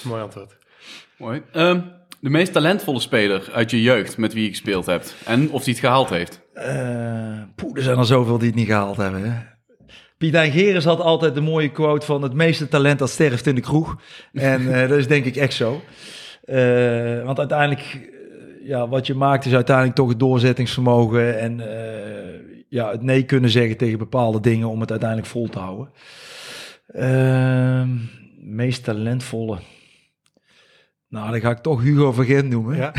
Mooi 0.03 0.23
antwoord. 0.23 0.57
Mooi. 1.19 1.43
Ehm, 1.53 1.81
de 2.21 2.31
meest 2.31 2.53
talentvolle 2.53 3.01
speler 3.01 3.51
uit 3.53 3.71
je 3.71 3.83
jeugd 3.83 4.17
met 4.17 4.33
wie 4.33 4.43
je 4.43 4.49
gespeeld 4.49 4.87
hebt. 4.87 5.15
En 5.25 5.51
of 5.51 5.65
die 5.65 5.73
het 5.73 5.83
gehaald 5.83 6.11
heeft. 6.11 6.41
Eh 6.53 7.43
poeh, 7.55 7.77
er 7.77 7.83
zijn 7.83 7.99
er 7.99 8.07
zoveel 8.07 8.39
die 8.39 8.47
het 8.47 8.57
niet 8.57 8.67
gehaald 8.67 8.97
hebben. 8.97 9.33
Hè? 9.33 9.52
Pietijn 10.23 10.53
Geres 10.53 10.85
had 10.85 11.01
altijd 11.01 11.35
de 11.35 11.41
mooie 11.41 11.71
quote 11.71 12.07
van 12.07 12.23
het 12.23 12.33
meeste 12.33 12.69
talent 12.69 12.99
dat 12.99 13.11
sterft 13.11 13.47
in 13.47 13.55
de 13.55 13.61
kroeg. 13.61 13.97
En 14.33 14.75
eh, 14.75 14.89
dat 14.89 14.99
is 14.99 15.07
denk 15.07 15.25
ik 15.25 15.37
echt 15.37 15.55
zo. 15.55 15.83
Eh, 16.45 17.25
want 17.25 17.39
uiteindelijk, 17.39 17.81
eh, 17.81 18.69
ja, 18.69 18.89
wat 18.89 19.07
je 19.07 19.15
maakt 19.15 19.45
is 19.45 19.55
uiteindelijk 19.55 19.97
toch 19.97 20.09
het 20.09 20.19
doorzettingsvermogen 20.19 21.39
en 21.39 21.61
ja, 22.69 22.91
het 22.91 23.03
nee 23.03 23.23
kunnen 23.25 23.51
zeggen 23.51 23.77
tegen 23.77 23.99
bepaalde 23.99 24.41
dingen 24.41 24.69
om 24.69 24.81
het 24.81 24.91
uiteindelijk 24.91 25.29
vol 25.29 25.49
te 25.49 25.59
houden. 25.59 25.91
Ehm, 26.87 27.89
meest 28.41 28.85
talentvolle. 28.85 29.59
Nou, 31.09 31.31
dan 31.31 31.41
ga 31.41 31.51
ik 31.51 31.59
toch 31.59 31.83
Hugo 31.83 32.13
Vergent 32.13 32.49
noemen 32.49 32.77
Ja. 32.77 32.93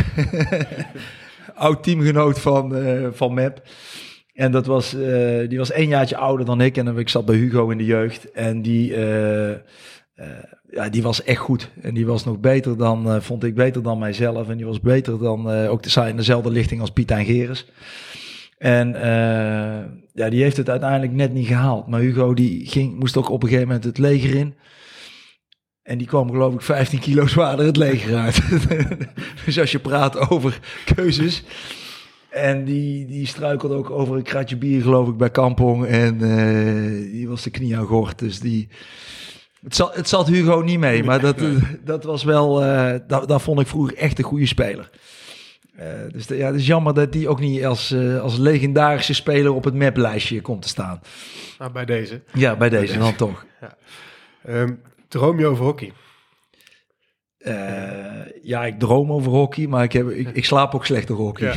oud 1.56 1.84
teamgenoot 1.84 2.40
van, 2.40 2.76
van 3.14 3.34
Map. 3.34 3.62
En 4.34 4.52
dat 4.52 4.66
was, 4.66 4.94
eh, 4.94 5.50
die 5.50 5.58
was 5.58 5.72
één 5.72 5.88
jaartje 5.88 6.18
ouder 6.18 6.46
dan 6.46 6.62
ik. 6.62 6.78
En 6.78 6.98
ik 6.98 7.10
zat 7.10 7.26
bij 7.26 7.36
Hugo 7.36 7.70
in 7.70 7.78
de 7.78 7.86
jeugd. 7.86 8.32
En 8.32 8.62
die, 8.62 8.94
eh, 8.96 9.52
eh, 9.52 9.58
ja, 10.70 10.90
die 10.90 11.04
was 11.04 11.24
echt 11.24 11.40
goed. 11.40 11.70
En 11.82 11.94
die 11.94 12.06
was 12.06 12.26
nog 12.26 12.40
beter 12.40 12.78
dan, 12.78 13.22
vond 13.22 13.44
ik 13.44 13.56
beter 13.56 13.84
dan 13.84 14.00
mijzelf. 14.00 14.50
En 14.50 14.58
die 14.58 14.66
was 14.66 14.80
beter 14.80 15.20
dan, 15.20 15.50
ook 15.50 15.84
de, 15.84 16.08
in 16.08 16.16
dezelfde 16.16 16.52
lichting 16.52 16.82
als 16.82 16.92
Piet 16.92 17.12
en 17.12 17.26
Geres. 17.26 17.66
En 18.58 18.90
ja, 20.14 20.30
die 20.30 20.42
heeft 20.42 20.58
het 20.58 20.70
uiteindelijk 20.70 21.12
net 21.12 21.34
niet 21.34 21.48
gehaald. 21.48 21.88
Maar 21.88 22.00
Hugo 22.00 22.34
die 22.34 22.68
ging, 22.68 23.00
moest 23.00 23.18
ook 23.18 23.30
op 23.30 23.44
een 23.44 23.50
gegeven 23.50 23.68
moment 23.68 23.86
het 23.86 23.98
leger 23.98 24.36
in. 24.36 24.56
En 25.84 25.98
die 25.98 26.08
kwam 26.08 26.32
geloof 26.32 26.54
ik 26.54 26.62
15 26.62 27.00
kilo 27.00 27.28
zwaarder 27.28 27.66
het 27.66 27.78
leger 27.78 28.18
uit. 28.18 28.42
dus 29.46 29.60
als 29.60 29.72
je 29.72 29.80
praat 29.80 30.30
over 30.30 30.60
keuzes. 30.96 31.44
En 32.34 32.64
die, 32.66 33.06
die 33.06 33.28
struikelde 33.28 33.76
ook 33.76 33.90
over 33.90 34.16
een 34.16 34.24
kratje 34.24 34.58
bier, 34.58 34.82
geloof 34.82 35.08
ik, 35.08 35.18
bij 35.18 35.30
Kampong. 35.30 35.86
En 35.86 36.22
eh, 36.22 37.12
die 37.12 37.28
was 37.28 37.44
de 37.44 37.50
knie 37.50 37.78
aan 37.78 37.86
gort. 37.86 38.20
Dus 38.20 38.40
die... 38.40 38.68
Het 39.64 39.76
zat, 39.76 39.96
het 39.96 40.08
zat 40.10 40.28
Hugo 40.28 40.60
niet 40.62 40.80
mee, 40.80 41.04
maar 41.04 41.20
dat, 41.20 41.36
dat 41.86 42.04
was 42.04 42.24
wel... 42.24 42.64
eh 42.64 43.00
dat, 43.08 43.28
dat 43.28 43.42
vond 43.42 43.60
ik 43.60 43.68
vroeger 43.68 43.98
echt 43.98 44.18
een 44.18 44.24
goede 44.24 44.46
speler. 44.46 44.90
Eh, 45.76 45.88
dus 46.12 46.26
de- 46.28 46.38
ja, 46.38 46.46
het 46.46 46.56
is 46.56 46.68
jammer 46.68 46.94
dat 46.94 47.12
die 47.12 47.28
ook 47.30 47.40
niet 47.40 47.66
als, 47.66 47.96
als 48.22 48.38
legendarische 48.38 49.14
speler 49.14 49.54
op 49.54 49.64
het 49.64 49.74
maplijstje 49.76 50.42
komt 50.42 50.62
te 50.62 50.68
staan. 50.68 51.02
Nou, 51.60 51.72
bij 51.72 51.86
deze. 51.86 52.22
Ja, 52.34 52.56
bij 52.56 52.70
deze 52.70 52.98
dan 52.98 53.16
toch. 53.16 53.46
Ehm, 54.46 54.74
droom 55.08 55.40
je 55.40 55.46
over 55.46 55.66
hockey? 55.66 55.92
Eh, 57.44 57.54
ja, 58.42 58.66
ik 58.66 58.80
droom 58.80 59.12
over 59.12 59.32
hockey, 59.32 59.68
maar 59.68 59.84
ik, 59.84 59.94
heb, 59.94 60.10
ik, 60.10 60.30
ik 60.34 60.46
slaap 60.46 60.76
ook 60.76 60.86
slecht 60.86 61.08
door 61.08 61.18
hockey. 61.18 61.48
Ja. 61.48 61.54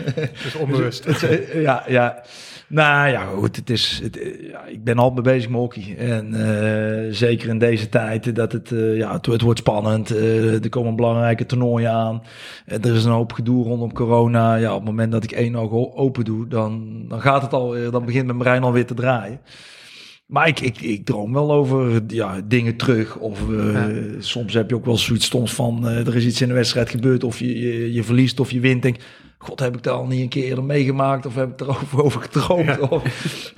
Dus 0.44 0.54
onbewust. 0.54 1.06
Ja, 1.54 1.84
ja. 1.88 2.22
Nou 2.66 3.08
ja, 3.08 3.24
goed. 3.24 3.56
Het 3.56 3.70
is, 3.70 4.00
het, 4.02 4.18
ja, 4.50 4.64
ik 4.64 4.84
ben 4.84 4.98
al 4.98 5.10
mee 5.10 5.22
bezig 5.22 5.50
met 5.50 5.58
hockey. 5.58 5.96
En 5.98 6.34
eh, 6.34 7.12
zeker 7.14 7.48
in 7.48 7.58
deze 7.58 7.88
tijd 7.88 8.34
dat 8.34 8.52
het, 8.52 8.72
eh, 8.72 8.96
ja, 8.96 9.12
het, 9.12 9.26
het 9.26 9.40
wordt 9.40 9.58
spannend. 9.58 10.10
Er 10.10 10.68
komen 10.68 10.96
belangrijke 10.96 11.46
toernooien 11.46 11.90
aan. 11.90 12.22
Er 12.66 12.94
is 12.94 13.04
een 13.04 13.12
hoop 13.12 13.32
gedoe 13.32 13.64
rondom 13.64 13.92
corona. 13.92 14.54
Ja, 14.54 14.70
op 14.70 14.80
het 14.80 14.88
moment 14.88 15.12
dat 15.12 15.24
ik 15.24 15.32
één 15.32 15.56
oog 15.56 15.94
open 15.94 16.24
doe, 16.24 16.48
dan, 16.48 17.04
dan 17.08 17.20
gaat 17.20 17.42
het 17.42 17.52
al, 17.52 17.90
dan 17.90 18.04
begint 18.04 18.26
mijn 18.26 18.38
brein 18.38 18.62
alweer 18.62 18.86
te 18.86 18.94
draaien. 18.94 19.40
Maar 20.30 20.48
ik, 20.48 20.60
ik, 20.60 20.80
ik 20.80 21.04
droom 21.04 21.32
wel 21.32 21.52
over 21.52 22.02
ja, 22.06 22.40
dingen 22.44 22.76
terug. 22.76 23.16
Of 23.16 23.40
eh, 23.50 23.72
Ja. 23.72 23.90
soms 24.18 24.54
heb 24.54 24.70
je 24.70 24.76
ook 24.76 24.84
wel 24.84 24.96
zoiets 24.96 25.24
stoms 25.26 25.54
van... 25.54 25.88
eh, 25.88 26.06
er 26.06 26.16
is 26.16 26.24
iets 26.24 26.40
in 26.40 26.48
de 26.48 26.54
wedstrijd 26.54 26.90
gebeurd 26.90 27.24
of 27.24 27.38
je, 27.38 27.58
je, 27.58 27.92
je 27.92 28.04
verliest 28.04 28.40
of 28.40 28.50
je 28.50 28.60
wint. 28.60 28.82
Denk, 28.82 28.96
god, 29.38 29.60
heb 29.60 29.76
ik 29.76 29.82
dat 29.82 29.94
al 29.94 30.06
niet 30.06 30.20
een 30.20 30.28
keer 30.28 30.44
eerder 30.44 30.64
meegemaakt? 30.64 31.26
Of 31.26 31.34
heb 31.34 31.50
ik 31.50 31.60
erover 31.68 32.02
over 32.02 32.20
gedroomd? 32.20 32.78
Of, 32.78 33.02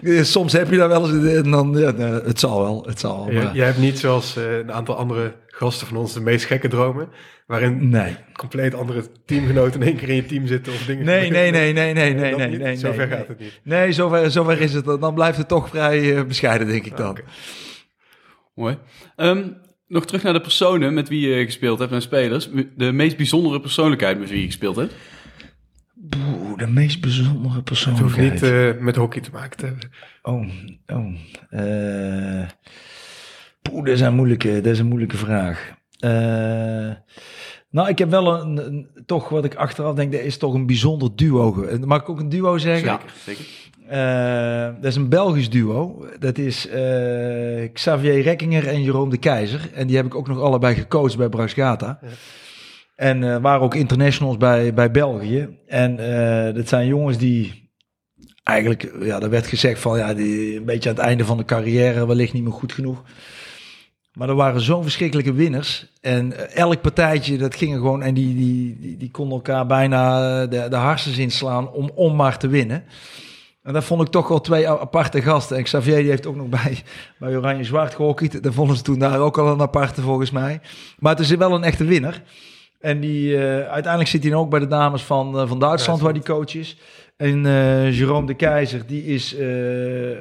eh, 0.03 0.23
soms 0.23 0.53
heb 0.53 0.71
je 0.71 0.77
daar 0.77 0.89
wel 0.89 1.11
eens... 1.11 1.35
En 1.45 1.51
dan, 1.51 1.75
ja, 1.79 1.91
nou, 1.91 2.25
het 2.27 2.41
zal 2.41 2.63
wel, 2.63 2.85
het 2.87 3.01
zal 3.01 3.27
wel. 3.27 3.55
Jij, 3.55 3.67
hebt 3.67 3.79
niet 3.79 3.99
zoals 3.99 4.37
een 4.37 4.73
aantal 4.73 4.97
andere 4.97 5.35
gasten 5.47 5.87
van 5.87 5.97
ons 5.97 6.13
de 6.13 6.21
meest 6.21 6.45
gekke 6.45 6.69
dromen. 6.69 7.09
Waarin 7.53 7.89
Nee. 7.89 8.17
compleet 8.33 8.75
andere 8.75 9.05
teamgenoten 9.25 9.81
in 9.81 9.87
één 9.87 9.97
keer 9.97 10.09
in 10.09 10.15
je 10.15 10.27
team 10.27 10.47
zitten 10.47 10.73
of 10.73 10.85
dingen. 10.85 11.05
Nee, 11.05 11.31
nee, 11.31 11.51
nee, 11.51 11.73
nee, 11.73 11.95
nee, 11.95 12.15
nee, 12.15 12.35
nee, 12.35 12.59
nee. 12.59 12.77
Zover 12.77 13.09
nee, 13.09 13.17
gaat 13.17 13.29
het 13.29 13.39
niet. 13.39 13.61
Nee, 13.63 13.93
zover, 13.93 14.31
zover 14.31 14.61
is 14.61 14.75
het. 14.75 14.85
Dan 14.85 15.15
blijft 15.15 15.39
het 15.39 15.49
toch 15.49 15.69
vrij 15.69 16.17
eh, 16.17 16.25
bescheiden, 16.25 16.67
denk 16.67 16.85
ik 16.85 16.97
dan. 16.97 17.11
Oké. 17.11 17.23
Mooi. 18.55 18.79
Ehm, 19.17 19.49
nog 19.87 20.07
terug 20.07 20.23
naar 20.23 20.33
de 20.33 20.41
personen 20.41 20.95
met 20.95 21.09
wie 21.09 21.29
je 21.29 21.45
gespeeld 21.45 21.79
hebt 21.79 21.93
en 21.93 22.03
spelers. 22.03 22.49
De 22.77 22.93
meest 22.93 23.17
bijzondere 23.17 23.61
persoonlijkheid 23.61 24.19
met 24.19 24.31
wie 24.31 24.41
je 24.41 24.47
gespeeld 24.47 24.77
hebt. 24.77 24.95
Oeh, 26.17 26.59
de 26.59 26.67
meest 26.67 27.01
bijzondere 27.01 27.39
Het 27.39 27.53
hoeft 27.53 27.65
persoonlijkheid. 27.65 28.33
niet 28.33 28.43
eh, 28.43 28.71
met 28.79 28.97
hockey 28.97 29.21
te 29.21 29.31
maken 29.33 29.57
te 29.57 29.67
hebben. 29.67 29.91
Oh, 30.23 30.49
oh. 30.87 31.15
eh 31.51 32.49
poeh, 33.63 33.85
dat 33.85 33.95
is 33.95 34.01
een 34.01 34.15
moeilijke, 34.15 34.61
dat 34.61 34.73
is 34.73 34.79
een 34.79 34.87
moeilijke 34.87 35.17
vraag. 35.17 35.81
Eh, 36.03 36.91
nou, 37.71 37.89
ik 37.89 37.99
heb 37.99 38.11
wel 38.11 38.41
een, 38.41 38.57
een- 38.67 38.89
toch 39.07 39.29
wat 39.29 39.45
ik 39.45 39.55
achteraf 39.55 39.95
denk, 39.95 40.13
dat 40.13 40.21
is 40.21 40.37
toch 40.39 40.55
een 40.55 40.67
bijzonder 40.67 41.09
duo. 41.17 41.53
ge- 41.53 41.79
Mag 41.85 42.01
ik 42.01 42.09
ook 42.09 42.21
een 42.21 42.29
duo 42.29 42.59
zeggen? 42.59 42.89
Zeker, 42.89 43.13
zeker. 43.25 43.45
Eh, 43.89 44.75
dat 44.81 44.85
is 44.91 44.97
een 44.97 45.09
Belgisch 45.09 45.51
duo. 45.51 46.07
Dat 46.19 46.39
is 46.39 46.69
eh, 46.69 47.73
Xavier 47.73 48.21
Rekkinger 48.23 48.69
en 48.69 48.83
Jeroen 48.83 49.09
de 49.11 49.17
Keizer. 49.19 49.71
En 49.75 49.87
die 49.87 49.97
heb 49.97 50.07
ik 50.07 50.15
ook 50.15 50.29
nog 50.29 50.41
allebei 50.41 50.75
gecoacht 50.75 51.17
bij 51.17 51.29
Braxgata. 51.29 51.99
Ja. 52.03 52.09
En 52.97 53.25
eh, 53.35 53.37
waren 53.41 53.61
ook 53.63 53.75
internationals 53.75 54.37
bij, 54.37 54.75
bij 54.75 54.91
België. 54.91 55.49
En 55.67 55.99
eh, 55.99 56.55
dat 56.55 56.69
zijn 56.69 56.87
jongens 56.87 57.19
die 57.19 57.71
eigenlijk, 58.43 58.93
ja, 59.01 59.21
er 59.21 59.31
werd 59.31 59.47
gezegd 59.47 59.81
van 59.81 59.99
ja, 59.99 60.15
die 60.15 60.57
een 60.57 60.65
beetje 60.65 60.89
aan 60.89 60.95
het 60.97 61.05
einde 61.05 61.25
van 61.25 61.37
de 61.37 61.45
carrière 61.45 62.07
wellicht 62.07 62.33
niet 62.33 62.43
meer 62.43 62.53
goed 62.53 62.73
genoeg. 62.73 63.03
Maar 64.13 64.29
er 64.29 64.35
waren 64.35 64.61
zo'n 64.61 64.83
verschrikkelijke 64.83 65.33
winners. 65.33 65.87
En 66.01 66.33
eh, 66.33 66.57
elk 66.57 66.81
partijtje, 66.81 67.39
dat 67.39 67.55
ging 67.55 67.73
er 67.73 67.79
gewoon. 67.79 68.03
En 68.03 68.15
die, 68.15 68.35
die, 68.35 68.77
die, 68.81 68.97
die 68.97 69.11
konden 69.11 69.37
elkaar 69.37 69.67
bijna 69.67 70.41
eh, 70.43 70.51
de, 70.51 70.69
de 70.69 70.77
harsens 70.77 71.19
inslaan 71.19 71.71
om, 71.71 71.91
om 71.95 72.17
maar 72.17 72.39
te 72.39 72.49
winnen. 72.49 72.85
En 73.63 73.73
dat 73.73 73.85
vond 73.85 74.03
ik 74.03 74.09
toch 74.09 74.29
wel 74.29 74.41
twee 74.41 74.69
aparte 74.69 75.23
gasten. 75.23 75.57
En 75.57 75.63
Xavier 75.63 75.97
die 75.97 76.09
heeft 76.09 76.27
ook 76.27 76.37
nog 76.37 76.49
bij, 76.49 76.83
bij 77.19 77.37
Oranje 77.37 77.65
Zwart 77.65 77.95
gehockeyd. 77.95 78.43
Dat 78.43 78.55
vonden 78.55 78.77
ze 78.77 78.83
toen 78.83 78.99
daar 78.99 79.19
ook 79.19 79.39
al 79.39 79.53
een 79.53 79.61
aparte 79.61 80.01
volgens 80.01 80.31
mij. 80.31 80.61
Maar 80.99 81.13
het 81.13 81.21
is 81.21 81.31
wel 81.31 81.55
een 81.55 81.65
echte 81.65 81.85
winnaar. 81.85 82.23
En 82.81 83.01
die, 83.01 83.37
eh, 83.37 83.43
uiteindelijk 83.71 84.11
zit 84.11 84.25
hij 84.25 84.35
ook 84.35 84.51
bij 84.51 84.61
de 84.61 84.67
dames 84.67 85.03
van, 85.03 85.49
van 85.49 85.59
Duitsland, 85.59 86.01
waar 86.01 86.13
die 86.13 86.23
coach 86.23 86.55
is. 86.55 86.77
En 87.23 87.43
Jerome 87.93 88.27
de 88.27 88.35
Keizer, 88.35 88.83
die 88.87 89.05
is, 89.05 89.35
eh, 89.37 89.47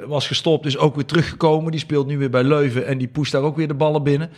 was 0.06 0.28
gestopt, 0.28 0.64
dus 0.64 0.78
ook 0.78 0.96
weer 0.96 1.06
teruggekomen. 1.06 1.72
Die 1.72 1.80
speelt 1.80 2.08
nu 2.08 2.18
weer 2.18 2.30
bij 2.30 2.44
Leuven 2.44 2.86
en 2.86 2.98
die 2.98 3.08
pusht 3.08 3.32
daar 3.32 3.42
ook 3.42 3.56
weer 3.56 3.68
de 3.68 3.74
ballen 3.74 4.04
binnen. 4.04 4.30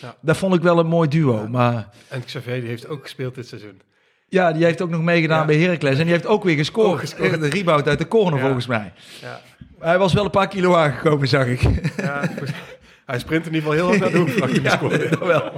Ja. 0.00 0.14
Dat 0.20 0.36
vond 0.36 0.54
ik 0.54 0.62
wel 0.62 0.78
een 0.78 0.86
mooi 0.86 1.08
duo. 1.08 1.48
Maar 1.48 1.88
En 2.08 2.24
Xavier 2.24 2.60
die 2.60 2.68
heeft 2.68 2.88
ook 2.88 3.02
gespeeld 3.02 3.34
dit 3.34 3.48
seizoen. 3.48 3.80
ja, 4.28 4.52
die 4.52 4.64
heeft 4.64 4.80
ook 4.82 4.90
nog 4.90 5.02
meegedaan 5.02 5.38
Ja. 5.40 5.44
bij 5.44 5.56
Heracles. 5.56 5.98
En 5.98 6.02
die 6.04 6.12
heeft 6.12 6.26
ook 6.26 6.44
weer 6.44 6.56
gescoord. 6.56 7.00
Gescoord. 7.00 7.40
De 7.40 7.48
rebound 7.48 7.88
uit 7.88 7.98
de 7.98 8.08
corner 8.08 8.40
volgens 8.40 8.66
mij. 8.66 8.92
Ja. 9.20 9.40
Hij 9.80 9.98
was 9.98 10.12
wel 10.12 10.24
een 10.24 10.30
paar 10.30 10.48
kilo 10.48 10.74
aangekomen, 10.74 11.28
zag 11.28 11.46
ik. 11.46 11.60
Hij 13.06 13.18
sprint 13.18 13.46
in 13.46 13.54
ieder 13.54 13.70
geval 13.70 13.72
heel 13.72 13.90
erg 13.92 14.00
naar 14.00 14.10
de 14.10 14.18
hoek 14.18 14.50
Ja, 14.62 14.70
score. 14.70 15.08
dat 15.08 15.26
wel. 15.34 15.52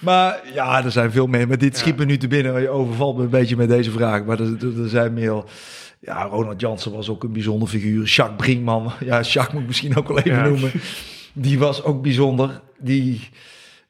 Maar 0.00 0.40
ja, 0.54 0.84
er 0.84 0.90
zijn 0.90 1.10
veel 1.10 1.26
meer. 1.26 1.48
Maar 1.48 1.58
dit 1.58 1.76
schiet 1.76 1.96
me 1.96 2.04
nu 2.04 2.16
te 2.16 2.28
binnen. 2.28 2.60
Je 2.60 2.68
overvalt 2.68 3.16
me 3.16 3.22
een 3.22 3.30
beetje 3.30 3.56
met 3.56 3.68
deze 3.68 3.90
vraag. 3.90 4.24
Maar 4.24 4.40
er, 4.40 4.56
zijn 4.88 5.12
meer... 5.12 5.44
Ja, 6.00 6.22
Ronald 6.22 6.60
Jansen 6.60 6.92
was 6.92 7.08
ook 7.08 7.24
een 7.24 7.32
bijzonder 7.32 7.68
figuur. 7.68 8.04
Jacques 8.04 8.36
Brinkman. 8.36 8.92
Ja, 9.04 9.20
Jacques 9.20 9.52
moet 9.52 9.60
ik 9.60 9.66
misschien 9.66 9.96
ook 9.96 10.08
wel 10.08 10.18
even 10.18 10.30
Ja. 10.32 10.48
noemen. 10.48 10.70
Die 11.32 11.58
was 11.58 11.82
ook 11.82 12.02
bijzonder. 12.02 12.60
Die... 12.78 13.28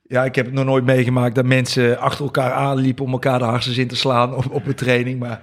Ja, 0.09 0.25
ik 0.25 0.35
heb 0.35 0.45
het 0.45 0.55
nog 0.55 0.65
nooit 0.65 0.85
meegemaakt 0.85 1.35
dat 1.35 1.45
mensen 1.45 1.99
achter 1.99 2.25
elkaar 2.25 2.53
aanliepen 2.53 3.05
om 3.05 3.13
elkaar 3.13 3.39
de 3.39 3.45
hartjes 3.45 3.79
in 3.79 3.89
te 3.89 3.97
slaan 3.97 4.35
op, 4.35 4.51
op 4.51 4.67
een 4.67 4.75
training. 4.75 5.19
Maar 5.19 5.43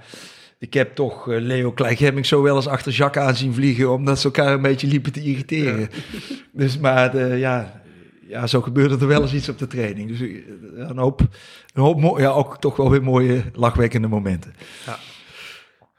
ik 0.59 0.73
heb 0.73 0.95
toch 0.95 1.29
eh, 1.31 1.41
Leo 1.41 1.71
Kleigemming 1.71 2.25
zo 2.25 2.41
wel 2.41 2.55
eens 2.55 2.67
achter 2.67 2.91
Jacques 2.91 3.25
aan 3.25 3.35
zien 3.35 3.53
vliegen, 3.53 3.91
omdat 3.93 4.19
ze 4.19 4.25
elkaar 4.25 4.53
een 4.53 4.61
beetje 4.61 4.87
liepen 4.87 5.11
te 5.11 5.21
irriteren. 5.23 5.89
Dus 6.51 6.77
maar 6.77 7.11
de, 7.11 7.35
ja, 7.37 7.81
ja, 8.27 8.47
zo 8.47 8.61
gebeurde 8.61 8.97
er 8.97 9.07
wel 9.07 9.21
eens 9.21 9.33
iets 9.33 9.49
op 9.49 9.57
de 9.57 9.67
training. 9.67 10.07
Dus 10.09 10.21
eh, 10.21 10.27
een 10.75 10.97
hoop, 10.97 11.21
een 11.73 11.81
hoop 11.83 12.19
ja, 12.19 12.29
ook 12.29 12.57
toch 12.59 12.75
wel 12.75 12.89
weer 12.89 13.03
mooie 13.03 13.43
lachwekkende 13.53 14.07
momenten. 14.07 14.53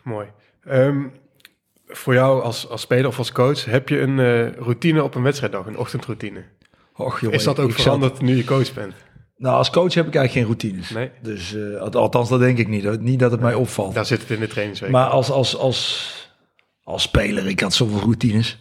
Mooi. 0.03 0.27
Ehm, 0.65 1.03
voor 1.87 2.15
jou 2.15 2.43
als, 2.43 2.69
als 2.69 2.81
speler 2.81 3.07
of 3.07 3.19
als 3.19 3.33
coach, 3.33 3.65
heb 3.65 3.89
je 3.89 4.01
een 4.01 4.19
eh, 4.19 4.57
routine 4.57 5.03
op 5.03 5.15
een 5.15 5.23
wedstrijddag, 5.23 5.67
een 5.67 5.79
ochtendroutine? 5.79 6.45
Och, 6.97 7.21
jongen, 7.21 7.37
Is 7.37 7.45
dat 7.45 7.59
ook 7.59 7.71
zat- 7.71 7.81
veranderd 7.83 8.21
nu 8.21 8.37
je 8.37 8.45
coach 8.45 8.75
bent? 8.75 8.95
Nou, 9.37 9.57
als 9.57 9.71
coach 9.71 9.95
heb 9.95 10.07
ik 10.07 10.15
eigenlijk 10.15 10.33
geen 10.33 10.57
routines. 10.59 10.91
Nee. 10.91 11.11
Dus 11.23 11.57
al- 11.81 11.91
althans, 11.93 12.29
dat 12.29 12.41
denk 12.41 12.59
ik 12.59 12.69
niet. 12.69 13.01
Niet 13.01 13.19
dat 13.19 13.31
het 13.31 13.41
mij 13.41 13.55
opvalt. 13.55 13.95
Daar 13.95 14.07
zit 14.07 14.21
het 14.21 14.31
in 14.31 14.41
de 14.41 14.47
trainingsweek. 14.47 14.91
Maar 14.91 15.07
als, 15.07 15.31
als, 15.31 15.57
als, 15.57 16.24
als 16.85 17.03
speler, 17.03 17.47
ik 17.47 17.61
had 17.61 17.75
zoveel 17.75 17.99
routines. 18.01 18.59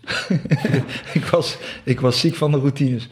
ik, 1.14 1.26
was, 1.32 1.58
ik 1.84 2.00
was 2.00 2.20
ziek 2.20 2.36
van 2.36 2.52
de 2.52 2.58
routines. 2.58 3.08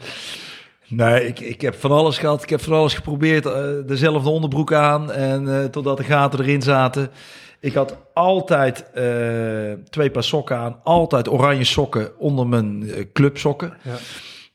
Nee, 0.88 1.26
ik, 1.26 1.40
ik 1.40 1.60
heb 1.60 1.74
van 1.74 1.90
alles 1.90 2.18
gehad. 2.18 2.42
Ik 2.42 2.50
heb 2.50 2.60
van 2.60 2.72
alles 2.72 2.94
geprobeerd. 2.94 3.46
eh, 3.46 3.64
dezelfde 3.86 4.30
onderbroek 4.30 4.72
aan. 4.72 5.12
En 5.12 5.60
eh, 5.60 5.64
totdat 5.64 5.96
de 5.96 6.04
gaten 6.04 6.40
erin 6.40 6.62
zaten. 6.62 7.10
Ik 7.60 7.74
had 7.74 7.96
altijd 8.14 8.90
eh, 8.92 9.72
twee 9.90 10.10
paar 10.10 10.24
sokken 10.24 10.56
aan. 10.56 10.80
Altijd 10.82 11.28
oranje 11.28 11.64
sokken 11.64 12.18
onder 12.18 12.46
mijn 12.46 12.84
clubsokken. 13.12 13.72
Ja. 13.82 13.96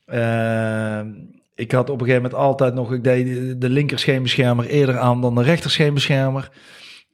Eh, 0.04 1.06
ik 1.54 1.72
had 1.72 1.90
op 1.90 2.00
een 2.00 2.06
gegeven 2.06 2.22
moment 2.22 2.40
altijd 2.42 2.74
nog... 2.74 2.92
Ik 2.92 3.04
deed 3.04 3.26
de- 3.26 3.58
de 3.58 3.68
linker 3.68 3.98
scheenbeschermer 3.98 4.66
eerder 4.66 4.98
aan 4.98 5.20
dan 5.20 5.34
de 5.34 5.42
rechter 5.42 5.70
scheenbeschermer. 5.70 6.50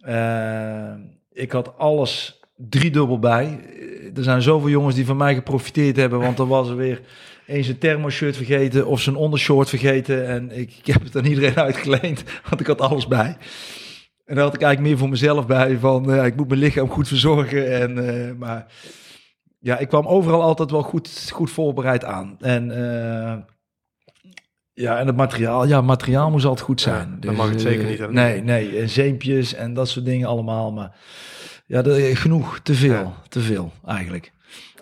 Eh, 0.00 0.92
ik 1.32 1.52
had 1.52 1.78
alles 1.78 2.40
driedubbel 2.56 3.18
bij. 3.18 3.60
Er 4.14 4.22
zijn 4.22 4.42
zoveel 4.42 4.68
jongens 4.68 4.94
die 4.94 5.06
van 5.06 5.16
mij 5.16 5.34
geprofiteerd 5.34 5.96
hebben, 5.96 6.20
want 6.20 6.38
er 6.38 6.46
was 6.46 6.68
er 6.68 6.76
weer 6.76 7.00
eens 7.46 7.68
een 7.68 7.78
thermoshirt 7.78 8.36
vergeten 8.36 8.86
of 8.86 9.00
zijn 9.00 9.16
ondershort 9.16 9.68
vergeten. 9.68 10.26
En 10.26 10.58
ik, 10.58 10.72
ik 10.78 10.86
heb 10.86 11.02
het 11.02 11.16
aan 11.16 11.24
iedereen 11.24 11.56
uitgeleend, 11.68 12.24
want 12.48 12.60
ik 12.60 12.66
had 12.66 12.80
alles 12.80 13.06
bij. 13.06 13.36
En 14.24 14.34
daar 14.34 14.44
had 14.44 14.54
ik 14.54 14.62
eigenlijk 14.62 14.92
meer 14.92 14.98
voor 14.98 15.08
mezelf 15.08 15.46
bij, 15.46 15.78
van 15.78 16.12
eh, 16.12 16.26
ik 16.26 16.36
moet 16.36 16.48
mijn 16.48 16.60
lichaam 16.60 16.88
goed 16.88 17.08
verzorgen. 17.08 17.80
En, 17.80 18.08
eh, 18.08 18.34
maar 18.34 18.66
ja, 19.58 19.78
ik 19.78 19.88
kwam 19.88 20.06
overal 20.06 20.42
altijd 20.42 20.70
wel 20.70 20.82
goed, 20.82 21.30
goed 21.32 21.50
voorbereid 21.50 22.04
aan. 22.04 22.36
En 22.40 22.70
eh, 22.70 23.36
ja, 24.74 24.98
en 24.98 25.06
het 25.06 25.16
materiaal, 25.16 25.66
ja, 25.66 25.80
materiaal 25.80 26.30
moest 26.30 26.44
altijd 26.44 26.66
goed 26.66 26.80
zijn. 26.80 27.08
Ja, 27.20 27.26
dan 27.26 27.34
mag 27.34 27.48
het 27.48 27.56
eh, 27.56 27.62
zeker 27.62 27.84
niet 27.86 28.02
aan 28.02 28.14
Nee, 28.14 28.42
nee, 28.42 28.78
en 28.78 28.88
zeempjes 28.88 29.54
en 29.54 29.74
dat 29.74 29.88
soort 29.88 30.04
dingen 30.04 30.28
allemaal. 30.28 30.72
Maar 30.72 30.96
ja, 31.66 31.82
de, 31.82 32.16
genoeg, 32.16 32.58
te 32.62 32.74
veel, 32.74 32.92
Ja. 32.92 33.22
te 33.28 33.40
veel 33.40 33.72
eigenlijk. 33.86 34.32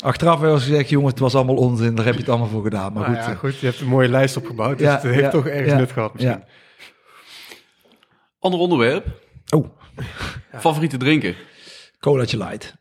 Achteraf 0.04 0.40
werd 0.40 0.52
eens 0.52 0.62
gezegd, 0.62 0.88
jongens, 0.88 1.10
het 1.10 1.20
was 1.20 1.34
allemaal 1.34 1.56
onzin, 1.56 1.94
daar 1.94 2.04
heb 2.04 2.14
je 2.14 2.20
het 2.20 2.28
allemaal 2.28 2.48
voor 2.48 2.62
gedaan. 2.62 2.92
Maar 2.92 3.08
Maar 3.08 3.16
goed, 3.16 3.24
ja, 3.24 3.30
eh, 3.32 3.38
goed, 3.38 3.58
je 3.58 3.66
hebt 3.66 3.80
een 3.80 3.86
mooie 3.86 4.08
lijst 4.08 4.36
opgebouwd, 4.36 4.78
dus 4.78 4.86
Ja, 4.86 4.92
het 4.92 5.02
heeft 5.02 5.18
ja, 5.18 5.28
toch 5.28 5.46
ergens 5.46 5.70
ja, 5.72 5.78
nut 5.78 5.92
gehad 5.92 6.12
misschien. 6.14 6.38
ja. 6.38 6.46
Ander 8.38 8.60
onderwerp. 8.60 9.06
Oh, 9.54 9.66
Favoriete 10.58 10.96
drinken? 10.96 11.34
Colaatje 11.98 12.36
light. 12.36 12.74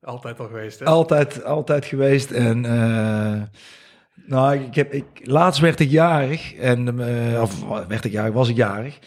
Altijd 0.00 0.40
al 0.40 0.46
geweest, 0.46 0.78
hè? 0.78 0.84
Altijd, 0.84 1.44
altijd 1.44 1.84
geweest. 1.84 2.30
En 2.30 2.64
eh, 2.64 3.42
nou, 4.26 4.54
ik 4.58 4.74
heb, 4.74 4.92
ik, 4.92 5.04
laatst 5.22 5.60
werd 5.60 5.80
ik 5.80 5.90
jarig. 5.90 6.54
En, 6.54 7.00
eh, 7.32 7.42
of 7.42 7.64
werd 7.88 8.04
ik 8.04 8.12
jarig, 8.12 8.32
was 8.34 8.48
ik 8.48 8.56
jarig. 8.56 8.98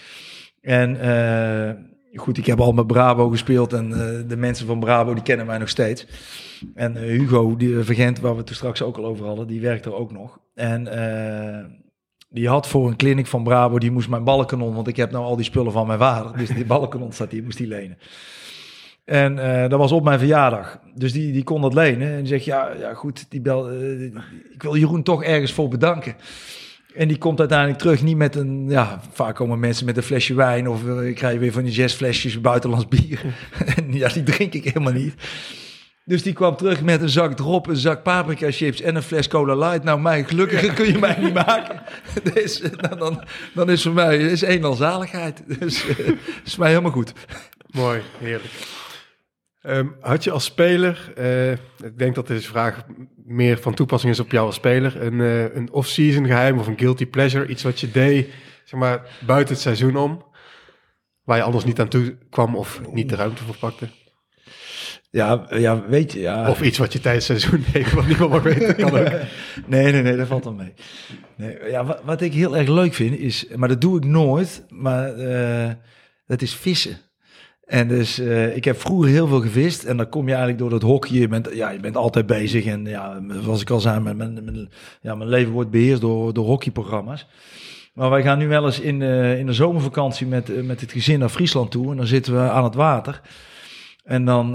En 0.62 1.00
eh, 1.00 1.74
goed, 2.16 2.38
ik 2.38 2.46
heb 2.46 2.60
al 2.60 2.72
met 2.72 2.88
Brabo 2.88 3.30
gespeeld. 3.30 3.74
En 3.74 3.94
eh, 3.94 4.30
de 4.30 4.38
mensen 4.38 4.68
van 4.68 4.80
Brabo, 4.80 5.14
die 5.14 5.24
kennen 5.24 5.46
mij 5.46 5.58
nog 5.58 5.70
steeds. 5.70 6.08
En 6.76 6.98
eh, 6.98 7.04
Hugo, 7.04 7.56
die 7.56 7.70
uh, 7.70 7.84
Vergent, 7.84 8.20
waar 8.20 8.36
we 8.36 8.44
toen 8.44 8.56
straks 8.56 8.82
ook 8.82 8.98
al 8.98 9.06
over 9.06 9.26
hadden, 9.26 9.48
die 9.48 9.62
werkt 9.62 9.86
er 9.86 9.94
ook 9.94 10.12
nog. 10.12 10.40
En 10.56 10.88
eh, 10.88 11.66
die 12.30 12.48
had 12.48 12.68
voor 12.68 12.88
een 12.88 12.96
clinic 12.96 13.28
van 13.28 13.44
Brabo, 13.44 13.80
die 13.80 13.92
moest 13.92 14.10
mijn 14.10 14.24
ballenkanon, 14.24 14.74
want 14.74 14.88
ik 14.88 14.96
heb 14.96 15.12
nou 15.12 15.24
al 15.24 15.36
die 15.36 15.46
spullen 15.46 15.72
van 15.72 15.88
mijn 15.88 16.00
vader. 16.00 16.38
Dus 16.38 16.50
die 16.50 16.66
ballenkanon 16.66 17.12
staat 17.12 17.32
hier, 17.32 17.44
moest 17.44 17.58
die 17.58 17.68
lenen. 17.68 17.98
En 19.06 19.40
eh, 19.40 19.70
dat 19.70 19.80
was 19.80 19.92
op 19.92 20.04
mijn 20.04 20.20
verjaardag. 20.20 20.80
Dus 20.96 21.12
die, 21.12 21.32
die 21.32 21.44
kon 21.44 21.62
dat 21.62 21.74
lenen. 21.74 22.12
En 22.12 22.18
die 22.18 22.28
zegt, 22.28 22.46
ja, 22.46 22.70
ja 22.80 22.94
goed, 22.94 23.26
die 23.30 23.42
bel, 23.42 23.70
eh, 23.70 24.04
ik 24.54 24.64
wil 24.64 24.76
Jeroen 24.76 25.04
toch 25.04 25.24
ergens 25.24 25.54
voor 25.54 25.68
bedanken. 25.68 26.16
En 26.96 27.08
die 27.08 27.18
komt 27.18 27.40
uiteindelijk 27.40 27.80
terug, 27.80 28.02
niet 28.02 28.18
met 28.18 28.36
een... 28.36 28.66
Ja, 28.70 29.02
vaak 29.12 29.36
komen 29.36 29.60
mensen 29.60 29.86
met 29.86 29.98
een 29.98 30.04
flesje 30.04 30.34
wijn... 30.34 30.70
of 30.70 30.88
eh, 30.88 31.08
ik 31.08 31.16
krijg 31.16 31.40
weer 31.40 31.52
van 31.52 31.64
die 31.64 31.74
zes 31.74 31.94
flesjes 31.94 32.42
buitenlands 32.42 32.88
bier. 32.88 33.22
en 33.76 33.94
ja, 33.94 34.08
die 34.08 34.24
drink 34.24 34.54
ik 34.54 34.64
helemaal 34.64 34.94
niet. 34.94 35.14
Dus 36.06 36.24
die 36.24 36.34
kwam 36.34 36.56
terug 36.56 36.82
met 36.82 37.02
een 37.02 37.10
zak 37.10 37.36
drop, 37.36 37.68
een 37.68 37.76
zak 37.76 38.04
paprika 38.04 38.52
chips 38.52 38.82
en 38.82 38.96
een 38.96 39.04
fles 39.04 39.28
cola 39.28 39.56
light. 39.56 39.84
Nou, 39.84 40.02
mij 40.02 40.24
gelukkiger 40.24 40.74
kun 40.74 40.88
je 40.88 40.98
mij 40.98 41.18
niet 41.20 41.34
maken. 41.34 41.82
Dus, 42.34 42.62
nou, 42.62 42.98
dan, 42.98 43.24
dan 43.54 43.70
is 43.70 43.82
voor 43.82 43.94
mij 43.94 44.18
is 44.18 44.44
één 44.44 44.64
al 44.64 44.74
zaligheid. 44.74 45.44
Dus 45.60 45.86
uh, 45.86 46.10
is 46.44 46.56
mij 46.56 46.70
helemaal 46.70 46.92
goed. 46.92 47.14
Mooi, 47.72 48.02
heerlijk. 48.20 48.52
Um, 49.66 49.96
had 50.00 50.24
je 50.24 50.32
als 50.32 50.44
speler, 50.44 51.14
uh, 51.18 51.52
ik 51.52 51.98
denk 51.98 52.16
dat 52.16 52.28
deze 52.28 52.48
vraag 52.48 52.86
meer 53.26 53.58
van 53.58 53.74
toepassing 53.74 54.14
is 54.14 54.20
op 54.20 54.32
jou 54.32 54.46
als 54.46 54.56
speler, 54.56 55.02
een, 55.02 55.20
uh, 55.20 55.56
een 55.56 55.72
off-season 55.72 56.26
geheim 56.26 56.60
of 56.60 56.68
een 56.68 56.80
guilty 56.80 57.06
pleasure, 57.06 57.48
iets 57.48 57.64
wat 57.64 57.80
je 57.80 57.92
deed, 57.92 58.30
zeg 58.64 58.80
maar, 58.80 59.08
buiten 59.26 59.54
het 59.54 59.64
seizoen 59.64 59.96
om, 59.96 60.26
waar 61.24 61.38
je 61.38 61.44
anders 61.44 61.66
niet 61.66 61.80
aan 61.80 61.88
toe 61.88 62.18
kwam 62.30 62.56
of 62.56 62.82
niet 62.92 63.10
de 63.10 63.16
ruimte 63.16 63.44
voor 63.44 63.58
pakte? 63.58 63.88
Ja, 65.10 65.46
ja, 65.50 65.88
weet 65.88 66.12
je, 66.12 66.20
ja. 66.20 66.50
Of 66.50 66.62
iets 66.62 66.78
wat 66.78 66.94
je 66.94 67.00
tijdens 67.00 67.28
het 67.28 67.40
seizoen 67.40 67.66
deed, 67.72 67.94
wat 67.94 68.08
niemand 68.08 68.32
mag 68.32 68.44
weten, 68.44 68.76
kan 68.76 69.00
ook. 69.00 69.10
nee, 69.66 69.92
nee, 69.92 70.02
nee, 70.02 70.18
dat 70.18 70.28
valt 70.28 70.44
dan 70.44 70.56
mee. 70.56 70.74
Nee, 71.36 71.58
ja, 71.70 71.86
wat, 71.86 72.02
wat, 72.04 72.22
ik 72.22 72.34
heel 72.34 72.58
erg 72.58 72.68
leuk 72.68 72.94
vind 72.94 73.20
is, 73.20 73.48
maar 73.56 73.68
dat 73.68 73.82
doe 73.82 73.98
ik 73.98 74.06
nooit, 74.06 74.66
maar 74.70 75.18
uh, 75.18 75.72
dat 76.26 76.42
is 76.42 76.56
vissen. 76.56 76.98
En 77.66 77.88
dus 77.88 78.20
uh, 78.20 78.56
ik 78.56 78.64
heb 78.64 78.80
vroeger 78.80 79.10
heel 79.10 79.28
veel 79.28 79.42
gevist 79.42 79.84
en 79.84 79.98
dan 79.98 80.10
kom 80.10 80.24
je 80.24 80.34
eigenlijk 80.34 80.60
door 80.60 80.70
dat 80.70 80.82
hokje. 80.82 81.20
Je 81.20 81.28
bent, 81.28 81.50
ja, 81.54 81.70
je 81.70 81.80
bent 81.80 81.96
altijd 81.96 82.26
bezig 82.26 82.66
en 82.66 82.86
ja, 82.86 83.22
zoals 83.42 83.62
ik 83.62 83.70
al 83.70 83.80
zei, 83.80 84.00
mijn, 84.00 84.18
mijn, 84.18 84.70
ja, 85.02 85.16
mijn 85.16 85.30
leven 85.30 85.52
wordt 85.52 85.70
beheerst 85.70 86.02
door, 86.02 86.34
door 86.34 86.46
hockeyprogramma's. 86.46 87.28
Maar 87.94 88.10
wij 88.10 88.22
gaan 88.22 88.38
nu 88.38 88.48
wel 88.48 88.66
eens 88.66 88.80
in, 88.80 89.02
uh, 89.02 89.40
in 89.40 89.46
de 89.46 89.54
zomervakantie 89.54 90.28
met, 90.28 90.50
uh, 90.50 90.64
met 90.64 90.82
het 90.82 90.92
gezin 90.92 91.20
naar 91.20 91.30
Friesland 91.30 91.72
toe 91.72 91.92
en 91.92 91.98
dan 91.98 92.08
zitten 92.08 92.34
we 92.34 92.50
aan 92.50 92.64
het 92.64 92.76
water. 92.76 93.22
En 94.04 94.26
dan, 94.26 94.52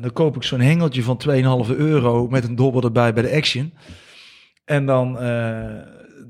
dan 0.00 0.12
koop 0.12 0.36
ik 0.36 0.42
zo'n 0.42 0.60
hengeltje 0.60 1.02
van 1.02 1.20
2,5 1.66 1.76
euro 1.76 2.28
met 2.28 2.44
een 2.44 2.54
dobber 2.54 2.84
erbij 2.84 3.12
bij 3.12 3.22
de 3.22 3.36
Action. 3.36 3.72
En 4.64 4.86
dan 4.86 5.18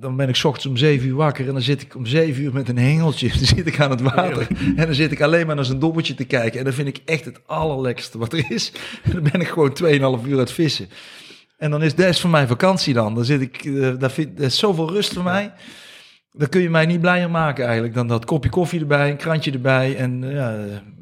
dan 0.00 0.16
ben 0.16 0.28
ik 0.28 0.36
's 0.36 0.44
ochtends 0.44 0.66
om 0.66 0.76
7 0.76 1.08
uur 1.08 1.14
wakker 1.14 1.46
en 1.46 1.52
dan 1.52 1.62
zit 1.62 1.82
ik 1.82 1.94
om 1.94 2.06
7 2.06 2.42
uur 2.42 2.52
met 2.52 2.68
een 2.68 2.78
hengeltje. 2.78 3.28
Dan 3.38 3.46
zit 3.46 3.66
ik 3.66 3.80
aan 3.80 3.90
het 3.90 4.00
water 4.00 4.46
en 4.76 4.86
dan 4.86 4.94
zit 4.94 5.12
ik 5.12 5.20
alleen 5.20 5.46
maar 5.46 5.56
naar 5.56 5.64
zijn 5.64 5.78
dobbeltje 5.78 6.14
te 6.14 6.24
kijken. 6.24 6.58
En 6.58 6.64
dan 6.64 6.74
vind 6.74 6.88
ik 6.88 7.00
echt 7.04 7.24
het 7.24 7.40
allerlekste 7.46 8.18
wat 8.18 8.32
er 8.32 8.44
is. 8.48 8.72
En 9.02 9.12
dan 9.22 9.22
ben 9.22 9.40
ik 9.40 9.48
gewoon 9.48 9.76
2,5 9.82 9.88
uur 9.88 10.04
aan 10.04 10.38
het 10.38 10.52
vissen. 10.52 10.88
En 11.56 11.70
dan 11.70 11.82
is 11.82 11.94
des 11.94 12.20
voor 12.20 12.30
mijn 12.30 12.48
vakantie 12.48 12.94
dan. 12.94 13.14
Dan 13.14 13.24
zit 13.24 13.40
ik, 13.40 13.64
uh, 13.64 13.92
daar, 13.98 14.10
vind, 14.10 14.36
daar 14.36 14.46
is 14.46 14.58
zoveel 14.58 14.90
rust 14.90 15.12
voor 15.12 15.22
mij. 15.22 15.52
Dan 16.36 16.48
kun 16.48 16.60
je 16.60 16.70
mij 16.70 16.86
niet 16.86 17.00
blijer 17.00 17.30
maken 17.30 17.64
eigenlijk 17.64 17.94
dan 17.94 18.08
dat 18.08 18.24
kopje 18.24 18.50
koffie 18.50 18.80
erbij, 18.80 19.10
een 19.10 19.16
krantje 19.16 19.52
erbij 19.52 19.96
en 19.96 20.22
uh, 20.22 20.34
ja, 20.34 20.56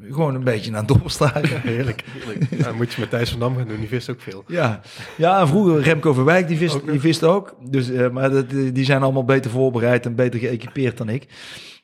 gewoon 0.09 0.35
een 0.35 0.43
beetje 0.43 0.71
naar 0.71 0.79
het 0.79 0.87
dobbelstaren. 0.87 1.49
Ja, 1.49 1.59
heerlijk. 1.59 2.03
heerlijk. 2.07 2.59
Nou, 2.59 2.75
moet 2.75 2.93
je 2.93 2.99
met 2.99 3.09
Thijs 3.09 3.29
van 3.29 3.39
Dam 3.39 3.57
gaan 3.57 3.67
doen, 3.67 3.79
die 3.79 3.87
vist 3.87 4.09
ook 4.09 4.21
veel. 4.21 4.43
Ja, 4.47 4.81
ja 5.17 5.39
en 5.39 5.47
vroeger 5.47 5.81
Remco 5.81 6.13
Verwijk, 6.13 6.47
die 6.47 6.57
vist 6.57 6.75
ook. 6.75 6.91
Die 6.91 6.99
vist 6.99 7.23
ook. 7.23 7.55
Dus, 7.69 7.89
uh, 7.89 8.09
maar 8.09 8.29
dat, 8.29 8.49
die 8.49 8.85
zijn 8.85 9.03
allemaal 9.03 9.25
beter 9.25 9.51
voorbereid 9.51 10.05
en 10.05 10.15
beter 10.15 10.39
geëquipeerd 10.39 10.97
dan 10.97 11.09
ik. 11.09 11.27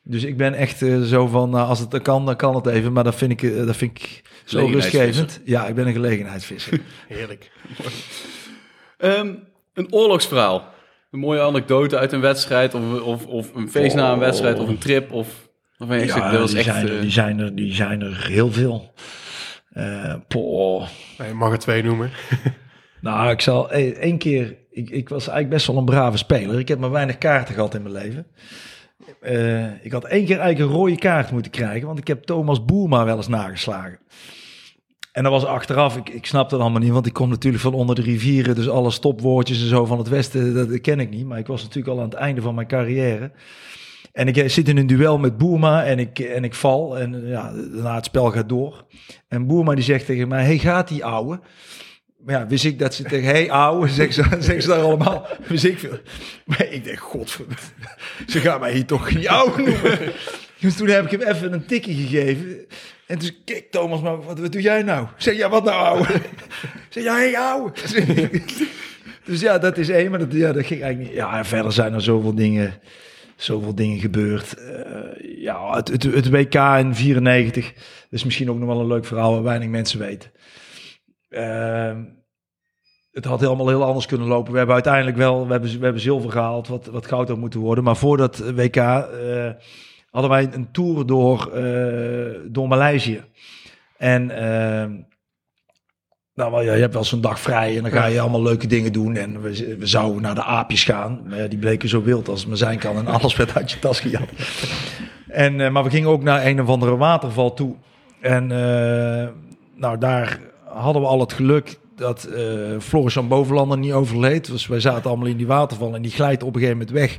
Dus 0.02 0.24
ik 0.24 0.36
ben 0.36 0.54
echt 0.54 0.80
uh, 0.80 1.02
zo 1.02 1.26
van, 1.26 1.54
als 1.54 1.78
het 1.78 2.02
kan, 2.02 2.26
dan 2.26 2.36
kan 2.36 2.54
het 2.54 2.66
even. 2.66 2.92
Maar 2.92 3.04
dat 3.04 3.14
vind 3.14 3.42
ik, 3.42 3.66
dat 3.66 3.76
vind 3.76 3.98
ik 3.98 4.22
zo 4.44 4.66
rustgevend. 4.66 5.40
Ja, 5.44 5.66
ik 5.66 5.74
ben 5.74 5.86
een 5.86 5.92
gelegenheidsvisser. 5.92 6.80
heerlijk. 7.08 7.50
um, 8.98 9.38
een 9.74 9.92
oorlogsverhaal 9.92 10.78
een 11.10 11.18
mooie 11.18 11.40
anekdote 11.40 11.98
uit 11.98 12.12
een 12.12 12.20
wedstrijd 12.20 12.74
of, 12.74 13.00
of, 13.00 13.26
of 13.26 13.54
een 13.54 13.70
feest 13.70 13.94
na 13.94 14.12
een 14.12 14.18
wedstrijd 14.18 14.58
of 14.58 14.68
een 14.68 14.78
trip 14.78 15.12
of 15.12 15.48
of 15.80 15.88
ja, 15.88 16.30
dat 16.30 16.52
echt, 16.52 16.64
zijn 16.64 16.88
er, 16.88 17.00
die, 17.00 17.10
zijn 17.10 17.38
er, 17.38 17.54
die 17.54 17.74
zijn 17.74 18.00
er 18.00 18.26
heel 18.26 18.52
veel. 18.52 18.92
Uh, 19.72 20.14
poh. 20.28 20.86
Je 21.16 21.34
mag 21.34 21.52
er 21.52 21.58
twee 21.58 21.82
noemen. 21.82 22.10
nou, 23.00 23.30
ik 23.30 23.40
zal 23.40 23.70
één 23.70 24.18
keer. 24.18 24.56
Ik, 24.70 24.90
ik 24.90 25.08
was 25.08 25.20
eigenlijk 25.20 25.48
best 25.48 25.66
wel 25.66 25.76
een 25.76 25.84
brave 25.84 26.16
speler. 26.16 26.58
Ik 26.58 26.68
heb 26.68 26.78
maar 26.78 26.90
weinig 26.90 27.18
kaarten 27.18 27.54
gehad 27.54 27.74
in 27.74 27.82
mijn 27.82 27.94
leven. 27.94 28.26
Uh, 29.22 29.84
ik 29.84 29.92
had 29.92 30.04
één 30.04 30.24
keer 30.24 30.38
eigenlijk 30.38 30.70
een 30.70 30.78
rode 30.78 30.96
kaart 30.96 31.30
moeten 31.30 31.50
krijgen, 31.50 31.86
want 31.86 31.98
ik 31.98 32.06
heb 32.06 32.22
Thomas 32.22 32.64
Boerma 32.64 33.04
wel 33.04 33.16
eens 33.16 33.28
nageslagen. 33.28 33.98
En 35.20 35.26
dat 35.26 35.40
was 35.40 35.44
achteraf, 35.44 35.96
ik, 35.96 36.08
ik 36.08 36.26
snapte 36.26 36.54
het 36.54 36.62
allemaal 36.62 36.80
niet, 36.80 36.90
want 36.90 37.06
ik 37.06 37.12
kom 37.12 37.28
natuurlijk 37.28 37.62
van 37.62 37.74
onder 37.74 37.94
de 37.94 38.02
rivieren, 38.02 38.54
dus 38.54 38.68
alle 38.68 38.90
stopwoordjes 38.90 39.60
en 39.60 39.68
zo 39.68 39.84
van 39.84 39.98
het 39.98 40.08
Westen, 40.08 40.54
dat, 40.54 40.70
dat 40.70 40.80
ken 40.80 41.00
ik 41.00 41.10
niet. 41.10 41.26
Maar 41.26 41.38
ik 41.38 41.46
was 41.46 41.62
natuurlijk 41.62 41.88
al 41.96 42.02
aan 42.02 42.08
het 42.08 42.18
einde 42.18 42.42
van 42.42 42.54
mijn 42.54 42.66
carrière. 42.66 43.30
En 44.12 44.28
ik 44.28 44.50
zit 44.50 44.68
in 44.68 44.76
een 44.76 44.86
duel 44.86 45.18
met 45.18 45.38
Boerma 45.38 45.84
en 45.84 45.98
ik, 45.98 46.18
en 46.18 46.44
ik 46.44 46.54
val. 46.54 46.98
En 46.98 47.26
ja, 47.26 47.52
daarna 47.52 47.94
het 47.94 48.04
spel 48.04 48.30
gaat 48.30 48.48
door. 48.48 48.84
En 49.28 49.46
Boerma 49.46 49.74
die 49.74 49.84
zegt 49.84 50.06
tegen 50.06 50.28
mij, 50.28 50.44
hey, 50.44 50.58
gaat 50.58 50.88
die 50.88 51.04
ouwe? 51.04 51.40
Maar 52.24 52.34
ja, 52.34 52.46
wist 52.46 52.64
ik 52.64 52.78
dat 52.78 52.94
ze 52.94 53.02
tegen, 53.02 53.28
hey 53.28 53.50
ouwe, 53.50 53.88
zeggen 53.98 54.14
ze, 54.14 54.36
zeggen 54.42 54.62
ze 54.62 54.68
daar 54.68 54.82
allemaal. 54.82 55.26
Wist 55.46 55.64
ik. 55.64 56.02
Maar 56.44 56.66
ik 56.66 56.84
denk, 56.84 56.98
godverdomme, 56.98 57.62
ze 58.26 58.40
gaan 58.40 58.60
mij 58.60 58.72
hier 58.72 58.86
toch 58.86 59.14
niet 59.14 59.28
ouwe. 59.28 59.78
Dus 60.60 60.76
toen 60.76 60.88
heb 60.88 61.04
ik 61.04 61.20
hem 61.20 61.28
even 61.28 61.52
een 61.52 61.66
tikje 61.66 61.94
gegeven. 61.94 62.66
En 63.10 63.18
toen 63.18 63.30
kijk 63.44 63.70
Thomas, 63.70 64.00
maar 64.00 64.22
wat, 64.22 64.38
wat 64.38 64.52
doe 64.52 64.62
jij 64.62 64.82
nou? 64.82 65.06
Zeg, 65.16 65.36
ja, 65.36 65.48
wat 65.48 65.64
nou 65.64 65.84
ouwe? 65.84 66.06
zeg, 66.88 67.04
ja, 67.04 67.14
hey 67.14 67.38
ouwe. 67.38 67.72
dus 69.24 69.40
ja, 69.40 69.58
dat 69.58 69.78
is 69.78 69.88
één, 69.88 70.10
maar 70.10 70.18
dat, 70.18 70.32
ja, 70.32 70.52
dat 70.52 70.66
ging 70.66 70.82
eigenlijk 70.82 71.10
niet. 71.10 71.20
Ja, 71.20 71.38
en 71.38 71.44
verder 71.44 71.72
zijn 71.72 71.94
er 71.94 72.02
zoveel 72.02 72.34
dingen 72.34 72.80
zoveel 73.36 73.74
dingen 73.74 73.98
gebeurd. 73.98 74.54
Uh, 74.58 75.42
ja, 75.42 75.76
het, 75.76 75.88
het, 75.88 76.02
het, 76.02 76.30
WK 76.30 76.54
in 76.54 76.94
94 76.94 77.72
is 78.10 78.24
misschien 78.24 78.50
ook 78.50 78.58
nog 78.58 78.68
wel 78.68 78.80
een 78.80 78.86
leuk 78.86 79.04
verhaal 79.04 79.32
waar 79.32 79.42
weinig 79.42 79.68
mensen 79.68 79.98
weten. 79.98 80.30
Uh, 81.28 81.96
het 83.10 83.24
had 83.24 83.40
helemaal 83.40 83.68
heel 83.68 83.84
anders 83.84 84.06
kunnen 84.06 84.26
lopen. 84.26 84.52
We 84.52 84.58
hebben 84.58 84.74
uiteindelijk 84.74 85.16
wel, 85.16 85.46
we 85.46 85.52
hebben, 85.52 85.78
we 85.78 85.84
hebben 85.84 86.02
zilver 86.02 86.30
gehaald, 86.30 86.68
wat, 86.68 86.86
wat 86.86 87.06
goud 87.06 87.28
had 87.28 87.38
moeten 87.38 87.60
worden. 87.60 87.84
Maar 87.84 87.96
voor 87.96 88.16
dat 88.16 88.38
WK 88.38 88.76
uh, 88.76 89.50
hadden 90.10 90.30
wij 90.30 90.48
een 90.52 90.70
tour 90.72 91.06
door, 91.06 91.50
door 92.52 92.68
Maleisië. 92.68 93.24
En 93.96 94.30
nou, 96.34 96.64
ja, 96.64 96.72
je 96.74 96.80
hebt 96.80 96.94
wel 96.94 97.04
zo'n 97.04 97.20
dag 97.20 97.40
vrij 97.40 97.76
en 97.76 97.82
dan 97.82 97.92
ga 97.92 98.06
je 98.06 98.20
allemaal 98.20 98.42
leuke 98.42 98.66
dingen 98.66 98.92
doen. 98.92 99.16
En 99.16 99.42
we, 99.42 99.76
we 99.78 99.86
zouden 99.86 100.22
naar 100.22 100.34
de 100.34 100.44
aapjes 100.44 100.84
gaan. 100.84 101.22
Maar 101.28 101.38
ja, 101.38 101.46
die 101.46 101.58
bleken 101.58 101.88
zo 101.88 102.02
wild 102.02 102.28
als 102.28 102.40
het 102.40 102.48
maar 102.48 102.56
zijn 102.56 102.78
kan. 102.78 102.96
En 102.96 103.06
alles 103.16 103.36
werd 103.36 103.54
uit 103.54 103.70
je 103.70 103.78
tas 103.78 104.00
gejat. 104.00 104.28
En, 105.28 105.58
uh, 105.58 105.70
maar 105.70 105.84
we 105.84 105.90
gingen 105.90 106.08
ook 106.08 106.22
naar 106.22 106.46
een 106.46 106.60
of 106.60 106.68
andere 106.68 106.96
waterval 106.96 107.54
toe. 107.54 107.74
En 108.20 108.42
uh, 108.42 109.28
nou, 109.74 109.98
daar 109.98 110.40
hadden 110.64 111.02
we 111.02 111.08
al 111.08 111.20
het 111.20 111.32
geluk 111.32 111.78
dat 111.96 112.28
uh, 112.30 112.78
Floris 112.78 113.12
van 113.12 113.28
Bovenlander 113.28 113.78
niet 113.78 113.92
overleed. 113.92 114.46
Dus 114.46 114.66
wij 114.66 114.80
zaten 114.80 115.10
allemaal 115.10 115.28
in 115.28 115.36
die 115.36 115.46
waterval 115.46 115.94
en 115.94 116.02
die 116.02 116.10
glijdt 116.10 116.42
op 116.42 116.54
een 116.54 116.60
gegeven 116.60 116.78
moment 116.78 116.96
weg. 116.96 117.18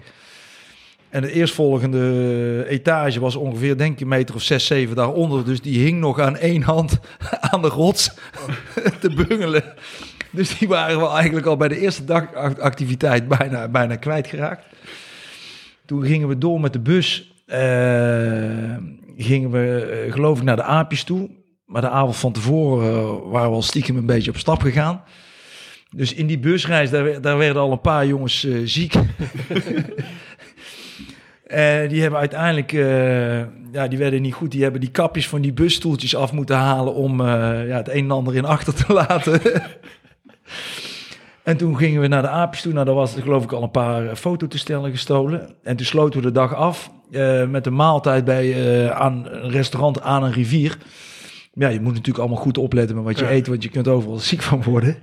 En 1.12 1.22
de 1.22 1.32
eerstvolgende 1.32 2.66
etage 2.68 3.20
was 3.20 3.36
ongeveer, 3.36 3.78
denk 3.78 3.94
ik, 3.94 4.00
een 4.00 4.08
meter 4.08 4.36
of 4.36 4.42
zes, 4.42 4.66
zeven 4.66 4.96
daaronder. 4.96 5.46
Dus 5.46 5.62
die 5.62 5.80
hing 5.80 6.00
nog 6.00 6.20
aan 6.20 6.38
één 6.38 6.62
hand 6.62 7.00
aan 7.52 7.62
de 7.62 7.68
rots 7.68 8.12
te 9.02 9.10
bungelen. 9.10 9.64
Dus 10.30 10.58
die 10.58 10.68
waren 10.68 11.00
we 11.00 11.08
eigenlijk 11.08 11.46
al 11.46 11.58
bij 11.58 11.68
de 11.68 11.80
eerste 11.80 12.04
dagactiviteit 12.04 13.28
bijna, 13.28 13.68
bijna 13.68 13.96
kwijtgeraakt. 13.96 14.66
Toen 15.86 16.06
gingen 16.06 16.28
we 16.28 16.38
door 16.38 16.60
met 16.60 16.74
de 16.74 16.80
bus. 16.80 17.34
Uh, 17.48 17.58
gingen 19.18 19.52
we, 19.52 20.04
uh, 20.06 20.14
geloof 20.14 20.38
ik, 20.38 20.44
naar 20.44 20.56
de 20.56 20.64
aapjes 20.64 21.04
toe. 21.04 21.30
Maar 21.66 21.82
de 21.82 21.90
avond 21.90 22.16
van 22.16 22.32
tevoren 22.32 22.92
uh, 22.92 23.32
waren 23.32 23.50
we 23.50 23.56
al 23.56 23.62
stiekem 23.62 23.98
een 23.98 24.06
beetje 24.06 24.32
op 24.32 24.38
stap 24.38 24.62
gegaan. 24.62 25.04
Dus 25.96 26.14
in 26.14 26.28
die 26.28 26.40
busreis, 26.40 26.90
daar, 26.90 27.22
daar 27.22 27.38
werden 27.38 27.62
al 27.62 27.72
een 27.72 27.82
paar 27.82 28.08
jongens 28.08 28.48
ziek. 28.64 28.94
En 31.52 31.88
die 31.88 32.02
hebben 32.02 32.20
uiteindelijk, 32.20 32.74
eh, 32.74 33.40
ja, 33.72 33.88
die 33.88 33.98
werden 33.98 34.22
niet 34.22 34.34
goed. 34.34 34.52
Die 34.52 34.64
hebben 34.64 34.82
die 34.82 34.92
kapjes 34.92 35.28
van 35.28 35.42
die 35.42 35.54
busstoeltjes 35.54 36.16
af 36.16 36.32
moeten 36.32 36.56
halen 36.56 36.94
om 36.94 37.20
eh, 37.22 37.28
ja, 37.68 37.78
het 37.78 37.90
een 37.90 38.04
en 38.04 38.12
ander 38.12 38.36
in 38.36 38.46
achter 38.46 38.74
te 38.74 38.94
laten. 39.08 39.42
en 41.44 41.58
toen 41.58 41.78
gingen 41.78 42.02
we 42.02 42.08
naar 42.08 42.22
de 42.22 42.28
aapjes 42.28 42.62
toe. 42.62 42.74
Nou, 42.74 42.86
daar 42.86 42.96
was 42.96 43.16
er 43.16 43.22
geloof 43.22 43.44
ik 43.44 43.52
al 43.52 43.64
een 43.64 43.72
paar 43.72 44.08
eh, 44.08 44.16
fototoestellen 44.16 44.92
gestolen. 44.92 45.56
En 45.64 45.76
toen 45.76 45.86
sloten 45.86 46.20
we 46.20 46.26
de 46.26 46.32
dag 46.32 46.56
af 46.56 46.92
eh, 47.12 47.48
met 47.48 47.66
een 47.66 47.76
maaltijd 47.76 48.26
bij 48.26 48.54
eh, 48.86 48.90
aan 49.00 49.26
een 49.32 49.50
restaurant 49.52 50.02
aan 50.02 50.24
een 50.24 50.32
rivier. 50.32 50.78
Ja, 51.54 51.68
je 51.68 51.80
moet 51.82 51.94
natuurlijk 51.94 52.20
allemaal 52.20 52.44
goed 52.44 52.58
opletten 52.58 52.96
met 52.96 53.06
wat 53.06 53.20
je 53.20 53.26
Ja. 53.26 53.32
eet, 53.32 53.48
want 53.48 53.64
je 53.64 53.70
kunt 53.70 53.88
overal 53.88 54.18
ziek 54.20 54.42
van 54.42 54.64
worden. 54.64 54.98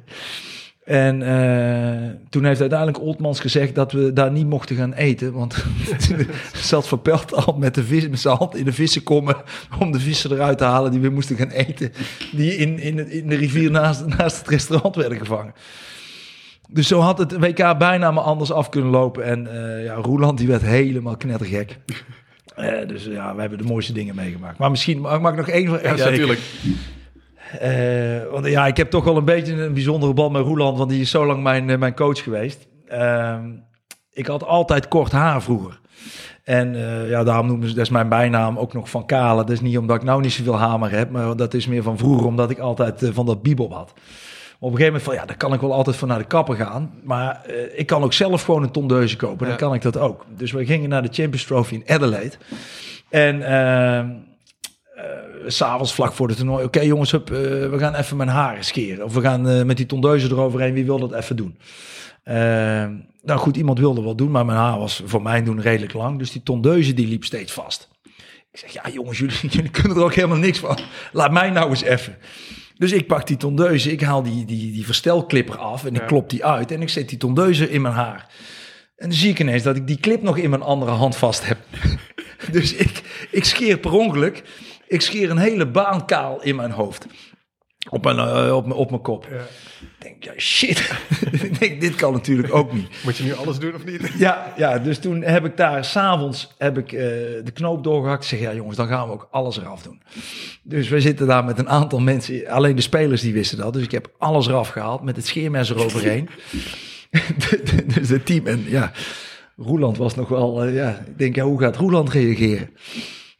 En 0.88 1.22
eh, 1.22 2.11
toen 2.31 2.44
heeft 2.44 2.61
uiteindelijk 2.61 3.01
Oldmans 3.01 3.40
gezegd 3.40 3.74
dat 3.74 3.92
we 3.92 4.12
daar 4.12 4.33
niet 4.33 4.46
mochten 4.46 4.77
gaan 4.77 4.92
eten. 4.92 5.33
Want 5.33 5.64
zat 6.53 6.88
verpeld 6.88 7.35
al 7.35 7.57
met, 7.59 7.74
de 7.74 7.85
vis, 7.85 8.09
met 8.09 8.20
zijn 8.20 8.37
hand 8.37 8.57
in 8.57 8.64
de 8.64 8.72
vissen 8.72 9.03
komen 9.03 9.37
om 9.79 9.92
de 9.92 10.01
vissen 10.01 10.33
eruit 10.33 10.59
te 10.59 10.64
halen 10.64 10.90
die 10.90 11.01
we 11.01 11.09
moesten 11.09 11.37
gaan 11.37 11.51
eten. 11.51 11.92
Die 12.33 12.57
in, 12.57 12.79
in, 13.11 13.29
de 13.29 13.37
rivier 13.37 13.70
naast, 13.70 14.07
naast 14.07 14.38
het 14.38 14.48
restaurant 14.48 14.96
werden 14.96 15.18
gevangen. 15.18 15.55
Dus 16.68 16.88
zo 16.88 17.01
had 17.01 17.18
het 17.18 17.38
WK 17.38 17.79
bijna 17.79 18.11
maar 18.11 18.24
anders 18.24 18.53
af 18.53 18.68
kunnen 18.68 18.90
lopen. 18.90 19.24
En 19.24 19.46
eh, 19.46 19.85
ja, 19.85 19.94
Roeland 19.94 20.38
die 20.38 20.48
werd 20.48 20.62
helemaal 20.62 21.16
knettergek. 21.16 21.77
Eh, 22.55 22.88
dus 22.88 23.05
ja, 23.05 23.35
we 23.35 23.40
hebben 23.40 23.59
de 23.59 23.64
mooiste 23.64 23.92
dingen 23.92 24.14
meegemaakt. 24.14 24.59
Maar 24.59 24.70
misschien 24.70 25.01
mag 25.01 25.20
mag 25.20 25.31
ik 25.31 25.37
nog 25.37 25.48
één... 25.48 25.70
Ja, 25.70 25.94
natuurlijk. 25.94 26.40
Eh, 27.61 28.31
want 28.33 28.47
ja, 28.47 28.67
ik 28.67 28.77
heb 28.77 28.91
toch 28.91 29.05
wel 29.05 29.17
een 29.17 29.25
beetje 29.25 29.53
een 29.63 29.75
bijzondere 29.75 30.15
band 30.15 30.33
met 30.33 30.43
Roeland, 30.43 30.79
want 30.79 30.91
die 30.91 31.01
is 31.01 31.11
zo 31.11 31.27
lang 31.27 31.43
mijn, 31.43 31.71
eh, 31.71 31.79
mijn 31.79 31.95
coach 31.95 32.23
geweest. 32.23 32.67
Ehm, 32.89 33.45
ik 34.13 34.27
had 34.27 34.45
altijd 34.45 34.89
kort 34.89 35.13
haar 35.13 35.43
vroeger. 35.43 35.81
En 36.45 36.75
eh, 36.75 37.09
ja, 37.09 37.25
daarom 37.25 37.47
noemen 37.47 37.69
ze, 37.69 37.75
dat 37.75 37.85
is 37.85 37.91
mijn 37.91 38.09
bijnaam 38.09 38.59
ook 38.59 38.73
nog 38.73 38.91
van 38.91 39.07
Kale. 39.07 39.37
Dat 39.45 39.51
is 39.51 39.61
niet 39.61 39.79
omdat 39.79 39.97
ik 39.97 40.03
nou 40.03 40.21
niet 40.21 40.33
zoveel 40.33 40.59
hamer 40.59 40.91
heb, 40.91 41.11
maar 41.11 41.37
dat 41.37 41.55
is 41.55 41.67
meer 41.67 41.83
van 41.83 41.99
vroeger, 41.99 42.27
omdat 42.27 42.51
ik 42.51 42.59
altijd 42.59 43.11
van 43.13 43.27
dat 43.27 43.43
bibop 43.43 43.73
had. 43.73 43.93
Op 44.61 44.71
een 44.71 44.77
gegeven 44.77 44.87
moment 44.87 45.03
van, 45.03 45.15
ja, 45.15 45.25
dan 45.25 45.37
kan 45.37 45.53
ik 45.53 45.61
wel 45.61 45.73
altijd 45.73 45.97
van 45.97 46.09
naar 46.09 46.19
de 46.19 46.25
kapper 46.25 46.57
gaan. 46.57 46.91
Maar 47.05 47.47
ik 47.75 47.87
kan 47.87 48.03
ook 48.03 48.13
zelf 48.13 48.43
gewoon 48.43 48.63
een 48.63 48.71
tondeuze 48.71 49.17
kopen, 49.17 49.39
dan 49.39 49.49
Ja. 49.49 49.55
kan 49.55 49.75
ik 49.75 49.83
dat 49.83 49.97
ook. 49.99 50.27
Dus 50.37 50.53
we 50.53 50.67
gingen 50.67 50.89
naar 50.89 51.03
de 51.03 51.09
Champions 51.13 51.45
Trophy 51.45 51.75
in 51.75 51.95
Adelaide. 51.95 52.37
En 53.09 53.43
ehm, 53.43 54.09
eh, 54.09 54.15
s'avonds 55.47 55.95
vlak 55.95 56.13
voor 56.13 56.29
het 56.29 56.37
toernooi. 56.37 56.65
Oké 56.65 56.81
jongens, 56.81 57.11
hup, 57.11 57.31
eh, 57.31 57.39
we 57.71 57.77
gaan 57.79 57.95
even 57.95 58.17
mijn 58.17 58.29
haren 58.29 58.65
scheren. 58.65 59.05
Of 59.05 59.15
we 59.15 59.21
gaan 59.21 59.49
eh, 59.49 59.63
met 59.63 59.77
die 59.77 59.87
tondeuzen 59.87 60.31
eroverheen. 60.31 60.75
Wie 60.75 60.85
wil 60.85 60.99
dat 60.99 61.13
even 61.13 61.37
doen? 61.37 61.59
Eh, 62.23 62.37
nou 63.23 63.39
goed, 63.39 63.57
iemand 63.57 63.79
wilde 63.79 64.03
wel 64.03 64.15
doen, 64.17 64.31
maar 64.31 64.45
mijn 64.45 64.59
haar 64.59 64.79
was 64.79 65.03
voor 65.05 65.23
mijn 65.23 65.45
doen 65.45 65.61
redelijk 65.61 65.93
lang. 65.93 66.19
Dus 66.19 66.33
die 66.33 66.43
tondeuze 66.43 66.95
die 66.95 67.07
liep 67.09 67.25
steeds 67.25 67.53
vast. 67.53 67.89
Ik 68.51 68.59
zeg, 68.59 68.71
ja 68.71 68.91
jongens, 68.93 69.19
jullie, 69.19 69.37
jullie 69.57 69.71
kunnen 69.71 69.97
er 69.97 70.03
ook 70.03 70.15
helemaal 70.15 70.39
niks 70.39 70.59
van. 70.59 70.79
Laat 71.13 71.33
mij 71.33 71.51
nou 71.51 71.71
eens 71.71 71.83
even. 71.83 72.17
Dus 72.77 72.93
ik 72.93 73.07
pak 73.07 73.27
die 73.27 73.37
tondeuze, 73.37 73.93
ik 73.93 74.01
haal 74.01 74.23
die, 74.23 74.45
die, 74.45 74.73
die 74.73 74.85
verstelklipper 74.85 75.57
af 75.57 75.85
en 75.85 75.95
ik 75.95 76.01
Ja. 76.01 76.07
klop 76.07 76.31
die 76.31 76.45
uit. 76.45 76.71
En 76.71 76.83
ik 76.83 76.89
zet 76.89 77.09
die 77.09 77.19
tondeuze 77.19 77.71
in 77.71 77.83
mijn 77.83 77.95
haar. 77.95 78.27
En 78.97 79.09
dan 79.09 79.19
zie 79.19 79.31
ik 79.31 79.39
ineens 79.39 79.63
dat 79.63 79.77
ik 79.77 79.87
die 79.87 79.99
clip 80.01 80.23
nog 80.23 80.37
in 80.37 80.51
mijn 80.51 80.63
andere 80.63 80.91
hand 80.91 81.17
vast 81.17 81.47
heb. 81.47 81.59
dus 82.53 82.75
ik, 82.75 83.03
ik 83.31 83.45
scheer 83.45 83.79
per 83.79 83.93
ongeluk. 83.93 84.43
Ik 84.88 85.01
scheer 85.01 85.31
een 85.31 85.38
hele 85.38 85.66
baan 85.66 86.07
kaal 86.07 86.42
in 86.42 86.57
mijn 86.57 86.70
hoofd. 86.70 87.07
Op 87.90 88.05
mijn, 88.05 88.18
eh, 88.18 88.57
op 88.57 88.66
mijn, 88.66 88.79
op 88.79 88.90
mijn 88.90 89.03
kop. 89.03 89.27
Ja. 89.31 89.37
Ik 89.81 89.88
denk, 89.98 90.24
ja 90.24 90.33
shit. 90.37 90.92
ik 91.42 91.59
denk, 91.59 91.81
dit 91.81 91.94
kan 91.94 92.12
natuurlijk 92.12 92.55
ook 92.55 92.72
niet. 92.72 92.88
Moet 93.05 93.16
je 93.16 93.24
nu 93.24 93.35
alles 93.35 93.59
doen 93.59 93.74
of 93.74 93.85
niet? 93.85 94.12
Ja, 94.18 94.53
ja, 94.57 94.79
dus 94.79 94.98
toen 94.98 95.22
heb 95.22 95.44
ik 95.44 95.57
daar 95.57 95.85
s'avonds 95.85 96.55
heb 96.59 96.79
ik 96.79 96.92
eh, 96.92 97.01
de 97.44 97.51
knoop 97.55 97.85
doorgehakt. 97.85 98.22
Ik 98.22 98.29
zeg, 98.29 98.40
ja 98.40 98.55
jongens, 98.55 98.77
dan 98.77 98.88
gaan 98.88 99.07
we 99.07 99.12
ook 99.12 99.29
alles 99.31 99.59
eraf 99.59 99.83
doen. 99.83 100.03
Dus 100.62 100.88
we 100.88 101.01
zitten 101.01 101.27
daar 101.27 101.44
met 101.44 101.59
een 101.59 101.68
aantal 101.68 101.98
mensen. 102.01 102.46
Alleen 102.46 102.77
de 102.77 102.83
spelers 102.83 103.20
die 103.20 103.33
wisten 103.33 103.59
dat. 103.59 103.72
Dus 103.72 103.83
ik 103.83 103.90
heb 103.90 104.11
alles 104.18 104.46
eraf 104.46 104.68
gehaald 104.68 105.03
met 105.03 105.16
het 105.16 105.27
scheermes 105.27 105.70
eroverheen. 105.70 106.29
Dus 107.94 108.09
het 108.09 108.27
team. 108.27 108.46
En 108.46 108.64
ja, 108.66 108.92
Roeland 109.57 109.96
was 109.96 110.14
nog 110.14 110.29
wel... 110.29 110.62
eh, 110.62 110.74
ja, 110.74 111.03
ik 111.07 111.18
denk, 111.18 111.35
ja, 111.35 111.44
hoe 111.44 111.61
gaat 111.61 111.77
Roeland 111.77 112.11
reageren? 112.11 112.70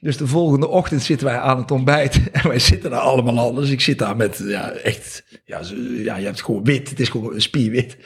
Dus 0.01 0.17
de 0.17 0.27
volgende 0.27 0.69
ochtend 0.69 1.03
zitten 1.03 1.27
wij 1.27 1.39
aan 1.39 1.59
het 1.59 1.71
ontbijt. 1.71 2.21
En 2.33 2.49
wij 2.49 2.59
zitten 2.59 2.91
daar 2.91 3.01
allemaal 3.01 3.39
al. 3.39 3.55
Dus 3.55 3.71
ik 3.71 3.81
zit 3.81 3.99
daar 3.99 4.17
met, 4.17 4.43
ja, 4.47 4.71
echt... 4.71 5.25
Ja, 5.45 5.61
ja 6.05 6.17
je 6.17 6.25
hebt 6.25 6.43
gewoon 6.43 6.65
wit. 6.65 6.91
Het 6.91 7.01
is 7.01 7.09
gewoon 7.09 7.41
spierwit. 7.41 7.97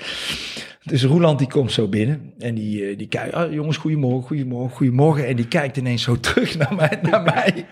Dus 0.82 1.04
Roeland 1.04 1.38
die 1.38 1.48
komt 1.48 1.72
zo 1.72 1.88
binnen 1.88 2.32
en 2.38 2.54
die, 2.54 2.86
eh, 2.86 2.98
die 2.98 3.08
kijkt, 3.08 3.34
ah, 3.34 3.52
jongens, 3.52 3.76
goedemorgen, 3.76 4.26
goedemorgen, 4.26 4.76
goedemorgen. 4.76 5.26
En 5.26 5.36
die 5.36 5.48
kijkt 5.48 5.76
ineens 5.76 6.02
zo 6.02 6.20
terug 6.30 6.56
naar 6.56 6.74
mij, 6.74 6.98
naar 7.02 7.22
mij. 7.22 7.66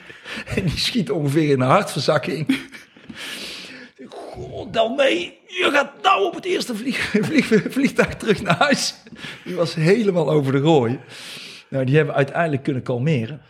En 0.54 0.64
die 0.64 0.78
schiet 0.78 1.10
ongeveer 1.10 1.50
in 1.50 1.60
een 1.60 1.68
hartverzakking. 1.68 2.58
God, 4.08 4.72
dan 4.72 4.94
mee, 4.94 5.38
je 5.46 5.68
gaat 5.72 5.92
nou 6.02 6.26
op 6.26 6.34
het 6.34 6.44
eerste 6.44 6.74
vlieg, 6.74 6.98
vlieg, 7.28 7.46
vliegtuig 7.68 8.16
terug 8.16 8.42
naar 8.42 8.56
huis. 8.56 8.94
Die 9.44 9.54
was 9.54 9.74
helemaal 9.74 10.30
over 10.30 10.52
de 10.52 10.58
rooi. 10.58 10.98
Nou, 11.68 11.84
die 11.84 11.96
hebben 11.96 12.12
we 12.12 12.18
uiteindelijk 12.18 12.62
kunnen 12.62 12.82
kalmeren. 12.82 13.40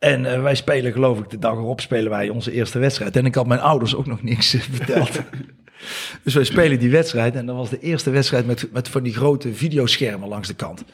En 0.00 0.26
eh, 0.26 0.42
wij 0.42 0.54
spelen, 0.54 0.92
geloof 0.92 1.18
ik, 1.18 1.30
de 1.30 1.38
dag 1.38 1.52
erop 1.52 1.80
spelen 1.80 2.10
wij 2.10 2.28
onze 2.28 2.52
eerste 2.52 2.78
wedstrijd. 2.78 3.16
En 3.16 3.26
ik 3.26 3.34
had 3.34 3.46
mijn 3.46 3.60
ouders 3.60 3.94
ook 3.94 4.06
nog 4.06 4.22
niks 4.22 4.54
eh, 4.54 4.60
verteld. 4.60 5.10
Dus 6.22 6.34
wij 6.34 6.44
spelen 6.44 6.78
die 6.78 6.90
wedstrijd 6.90 7.34
en 7.34 7.46
dat 7.46 7.56
was 7.56 7.70
de 7.70 7.80
eerste 7.80 8.10
wedstrijd 8.10 8.46
met, 8.46 8.72
met 8.72 8.88
van 8.88 9.02
die 9.02 9.14
grote 9.14 9.54
videoschermen 9.54 10.28
langs 10.28 10.48
de 10.48 10.54
kant. 10.54 10.84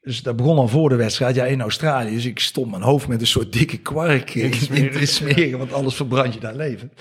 Dus 0.00 0.22
dat 0.22 0.36
begon 0.36 0.58
al 0.58 0.68
voor 0.68 0.88
de 0.88 0.96
wedstrijd, 0.96 1.34
ja, 1.34 1.44
in 1.44 1.60
Australië. 1.60 2.14
Dus 2.14 2.24
ik 2.24 2.38
stond 2.38 2.70
mijn 2.70 2.82
hoofd 2.82 3.08
met 3.08 3.20
een 3.20 3.26
soort 3.26 3.52
dikke 3.52 3.76
kwark 3.76 4.34
in, 4.34 4.50
te 4.90 5.06
smeren, 5.06 5.58
want 5.58 5.72
anders 5.72 5.94
verbrand 5.96 6.34
je 6.34 6.40
daar 6.40 6.56
leven. 6.56 6.92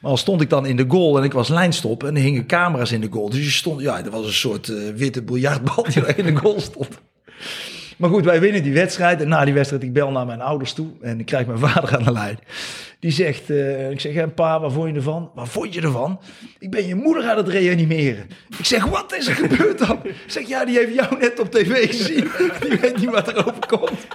Maar 0.00 0.10
al 0.10 0.16
stond 0.16 0.40
ik 0.40 0.50
dan 0.50 0.66
in 0.66 0.76
de 0.76 0.84
goal 0.88 1.18
en 1.18 1.24
ik 1.24 1.32
was 1.32 1.48
lijnstop 1.48 2.04
en 2.04 2.16
er 2.16 2.22
hingen 2.22 2.46
camera's 2.46 2.92
in 2.92 3.00
de 3.00 3.08
goal. 3.10 3.30
Dus 3.30 3.44
je 3.44 3.50
stond, 3.50 3.80
ja, 3.80 4.04
er 4.04 4.10
was 4.10 4.26
een 4.26 4.32
soort 4.32 4.68
eh, 4.68 4.76
witte 4.94 5.22
biljartbal 5.22 5.82
die 5.82 6.02
daar 6.02 6.18
in 6.18 6.34
de 6.34 6.36
goal 6.36 6.60
stond. 6.60 6.88
Maar 7.96 8.10
goed, 8.10 8.24
wij 8.24 8.40
winnen 8.40 8.62
die 8.62 8.72
wedstrijd. 8.72 9.20
En 9.20 9.28
na 9.28 9.44
die 9.44 9.54
wedstrijd, 9.54 9.82
ik 9.82 9.92
bel 9.92 10.10
naar 10.10 10.26
mijn 10.26 10.40
ouders 10.40 10.72
toe. 10.72 10.88
En 11.00 11.20
ik 11.20 11.26
krijg 11.26 11.46
mijn 11.46 11.58
vader 11.68 11.96
aan 11.96 12.04
de 12.04 12.12
lijn. 12.12 12.38
Die 13.00 13.10
zegt, 13.10 13.50
eh, 13.50 13.90
ik 13.90 14.00
zeg, 14.00 14.14
hè, 14.14 14.28
pa, 14.28 14.60
waar 14.60 14.70
vond 14.70 14.88
je 14.88 14.94
ervan? 14.94 15.30
Waar 15.34 15.46
vond 15.46 15.74
je 15.74 15.80
ervan? 15.80 16.20
Ik 16.58 16.70
ben 16.70 16.86
je 16.86 16.94
moeder 16.94 17.24
aan 17.24 17.36
het 17.36 17.48
reanimeren. 17.48 18.26
Ik 18.58 18.64
zeg, 18.64 18.84
wat 18.84 19.16
is 19.16 19.26
er 19.26 19.34
gebeurd 19.34 19.78
dan? 19.78 19.98
Ik 20.04 20.14
zeg, 20.26 20.48
ja, 20.48 20.64
die 20.64 20.76
heeft 20.76 20.94
jou 20.94 21.18
net 21.18 21.40
op 21.40 21.50
tv 21.50 21.86
gezien. 21.86 22.30
Die 22.68 22.78
weet 22.78 22.96
niet 22.96 23.10
wat 23.10 23.28
er 23.28 23.46
overkomt. 23.46 24.06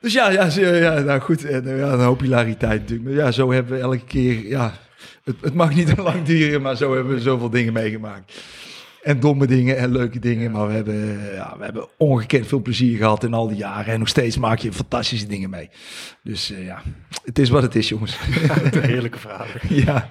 Dus 0.00 0.12
ja, 0.12 0.30
ja, 0.30 0.48
ja 0.56 0.98
nou 0.98 1.20
goed. 1.20 1.44
En, 1.44 1.68
eh, 1.68 1.78
ja, 1.78 1.92
een 1.92 2.00
hoop 2.00 2.22
natuurlijk. 2.22 3.02
Maar 3.02 3.12
ja, 3.12 3.30
zo 3.30 3.52
hebben 3.52 3.72
we 3.72 3.80
elke 3.80 4.04
keer, 4.04 4.46
ja... 4.46 4.72
Het, 5.24 5.36
het 5.40 5.54
mag 5.54 5.74
niet 5.74 5.94
te 5.94 6.02
lang 6.02 6.22
duren, 6.22 6.62
maar 6.62 6.76
zo 6.76 6.94
hebben 6.94 7.14
we 7.14 7.20
zoveel 7.20 7.50
dingen 7.50 7.72
meegemaakt. 7.72 8.32
En 9.02 9.20
domme 9.20 9.46
dingen 9.46 9.76
en 9.76 9.92
leuke 9.92 10.18
dingen. 10.18 10.50
Maar 10.50 10.66
we 10.66 10.72
hebben, 10.72 11.34
ja, 11.34 11.54
we 11.58 11.64
hebben 11.64 11.88
ongekend 11.96 12.46
veel 12.46 12.62
plezier 12.62 12.96
gehad 12.96 13.24
in 13.24 13.34
al 13.34 13.48
die 13.48 13.56
jaren. 13.56 13.92
En 13.92 13.98
nog 13.98 14.08
steeds 14.08 14.38
maak 14.38 14.58
je 14.58 14.72
fantastische 14.72 15.26
dingen 15.26 15.50
mee. 15.50 15.70
Dus 16.22 16.50
eh, 16.50 16.64
ja, 16.64 16.82
het 17.24 17.38
is 17.38 17.48
wat 17.48 17.62
het 17.62 17.74
is, 17.74 17.88
jongens. 17.88 18.18
Heerlijke 18.80 19.18
verhalen. 19.18 19.54
ja. 19.68 20.08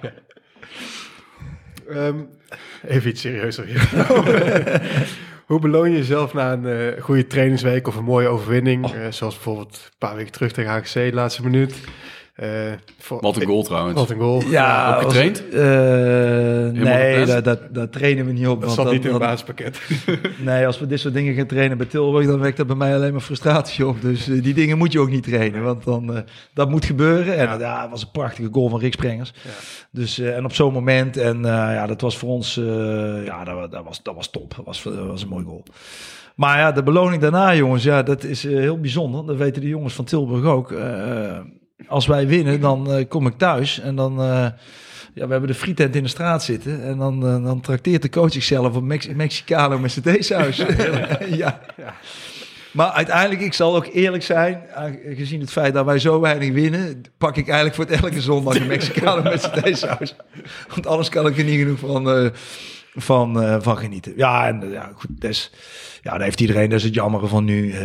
Ehm, 1.88 2.16
even 2.86 3.10
iets 3.10 3.20
serieuzer 3.20 3.64
hier. 3.64 3.88
Hoe 5.50 5.60
beloon 5.60 5.90
je 5.90 5.96
jezelf 5.96 6.32
na 6.32 6.52
een 6.52 6.66
eh, 6.66 7.02
goede 7.02 7.26
trainingsweek 7.26 7.88
of 7.88 7.96
een 7.96 8.04
mooie 8.04 8.28
overwinning? 8.28 8.84
Oh. 8.84 8.94
Eh, 8.94 9.12
zoals 9.12 9.34
bijvoorbeeld 9.34 9.74
een 9.84 9.98
paar 9.98 10.16
weken 10.16 10.32
terug 10.32 10.52
tegen 10.52 10.70
HGC, 10.70 10.92
de 10.92 11.10
laatste 11.12 11.42
minuut. 11.42 11.74
Eh, 12.34 12.48
voor- 12.98 13.20
Wat 13.20 13.36
een 13.36 13.46
goal 13.46 13.62
trouwens. 13.62 13.94
Wat 13.98 14.10
een 14.10 14.18
goal. 14.18 14.42
Ja, 14.42 14.88
ook 14.96 15.02
als- 15.04 15.14
getraind? 15.14 15.48
eh, 15.48 16.82
nee, 16.84 17.24
daar, 17.26 17.42
daar, 17.42 17.58
daar 17.72 17.88
trainen 17.88 18.26
we 18.26 18.32
niet 18.32 18.46
op. 18.46 18.60
Dat 18.60 18.72
zat 18.72 18.90
niet 18.92 19.04
in 19.04 19.10
het 19.10 19.18
basispakket. 19.18 19.80
Nee, 20.44 20.66
als 20.66 20.78
we 20.78 20.86
dit 20.86 21.00
soort 21.00 21.14
dingen 21.14 21.34
gaan 21.34 21.46
trainen 21.46 21.76
bij 21.78 21.86
Tilburg, 21.86 22.26
dan 22.26 22.40
wekt 22.40 22.56
dat 22.56 22.66
bij 22.66 22.76
mij 22.76 22.94
alleen 22.94 23.12
maar 23.12 23.20
frustratie 23.20 23.86
op. 23.86 24.00
Dus 24.00 24.28
eh, 24.28 24.42
die 24.42 24.54
dingen 24.54 24.78
moet 24.78 24.92
je 24.92 25.00
ook 25.00 25.10
niet 25.10 25.22
trainen, 25.22 25.62
want 25.62 25.84
dan, 25.84 26.14
eh, 26.16 26.22
dat 26.54 26.70
moet 26.70 26.84
gebeuren. 26.84 27.36
En 27.36 27.44
Ja. 27.44 27.58
ja. 27.58 27.80
het 27.82 27.90
was 27.90 28.02
een 28.02 28.10
prachtige 28.10 28.48
goal 28.52 28.68
van 28.68 28.80
Rick 28.80 28.92
Sprengers. 28.92 29.32
Ja. 29.44 29.50
Dus, 29.90 30.18
eh, 30.18 30.36
en 30.36 30.44
op 30.44 30.54
zo'n 30.54 30.72
moment, 30.72 31.16
en 31.16 31.36
eh, 31.36 31.50
ja, 31.52 31.86
dat 31.86 32.00
was 32.00 32.16
voor 32.18 32.28
ons, 32.28 32.56
eh, 32.56 33.24
ja, 33.24 33.44
dat, 33.44 33.54
wa- 33.54 33.66
dat, 33.66 33.84
was, 33.84 34.02
dat 34.02 34.14
was 34.14 34.30
top. 34.30 34.54
Dat 34.56 34.64
was, 34.64 34.82
dat 34.82 35.06
was 35.06 35.22
een 35.22 35.28
mooi 35.28 35.44
goal. 35.44 35.62
Maar 36.34 36.58
ja, 36.58 36.72
de 36.72 36.82
beloning 36.82 37.22
daarna, 37.22 37.54
jongens, 37.54 37.82
ja, 37.84 38.02
dat 38.02 38.24
is 38.24 38.42
heel 38.42 38.80
bijzonder. 38.80 39.26
Dat 39.26 39.36
weten 39.36 39.62
de 39.62 39.68
jongens 39.68 39.94
van 39.94 40.04
Tilburg 40.04 40.44
ook. 40.44 40.72
Eh, 40.72 41.38
als 41.86 42.06
wij 42.06 42.26
winnen, 42.26 42.60
dan 42.60 42.92
eh, 42.92 43.08
kom 43.08 43.26
ik 43.26 43.38
thuis 43.38 43.80
en 43.80 43.96
dan... 43.96 44.20
eh, 44.20 44.46
ja, 45.14 45.26
we 45.26 45.32
hebben 45.32 45.50
de 45.50 45.56
frietent 45.56 45.96
in 45.96 46.02
de 46.02 46.08
straat 46.08 46.42
zitten. 46.42 46.84
En 46.84 46.98
dan, 46.98 47.26
eh, 47.26 47.44
dan 47.44 47.60
trakteert 47.60 48.02
de 48.02 48.08
coach 48.10 48.32
zichzelf 48.32 48.76
op 48.76 48.82
Mex 48.82 49.08
Mexicano 49.08 49.80
theesaus. 50.02 50.56
ja. 51.42 51.60
Ja. 51.76 51.94
Maar 52.72 52.90
uiteindelijk, 52.90 53.40
ik 53.40 53.52
zal 53.52 53.76
ook 53.76 53.86
eerlijk 53.86 54.22
zijn, 54.22 54.62
gezien 55.14 55.40
het 55.40 55.50
feit 55.50 55.74
dat 55.74 55.84
wij 55.84 55.98
zo 55.98 56.20
weinig 56.20 56.52
winnen, 56.52 57.02
pak 57.18 57.36
ik 57.36 57.46
eigenlijk 57.46 57.74
voor 57.74 57.84
het 57.84 58.02
elke 58.02 58.20
zondag 58.20 58.54
een 58.54 58.66
Mexicano 58.66 59.36
theesaus. 59.36 60.14
Want 60.68 60.86
anders 60.86 61.08
kan 61.08 61.26
ik 61.26 61.38
er 61.38 61.44
niet 61.44 61.58
genoeg 61.58 61.78
van, 61.78 62.32
van, 62.94 63.42
eh, 63.42 63.56
van 63.60 63.76
genieten. 63.78 64.12
Ja, 64.16 64.48
en 64.48 64.70
ja, 64.70 64.92
goed, 64.94 65.20
dus, 65.20 65.50
ja, 66.02 66.10
daar 66.10 66.22
heeft 66.22 66.40
iedereen, 66.40 66.68
dat 66.70 66.78
is 66.78 66.84
het 66.84 66.94
jammere 66.94 67.26
van 67.26 67.44
nu. 67.44 67.70
Eh, 67.72 67.78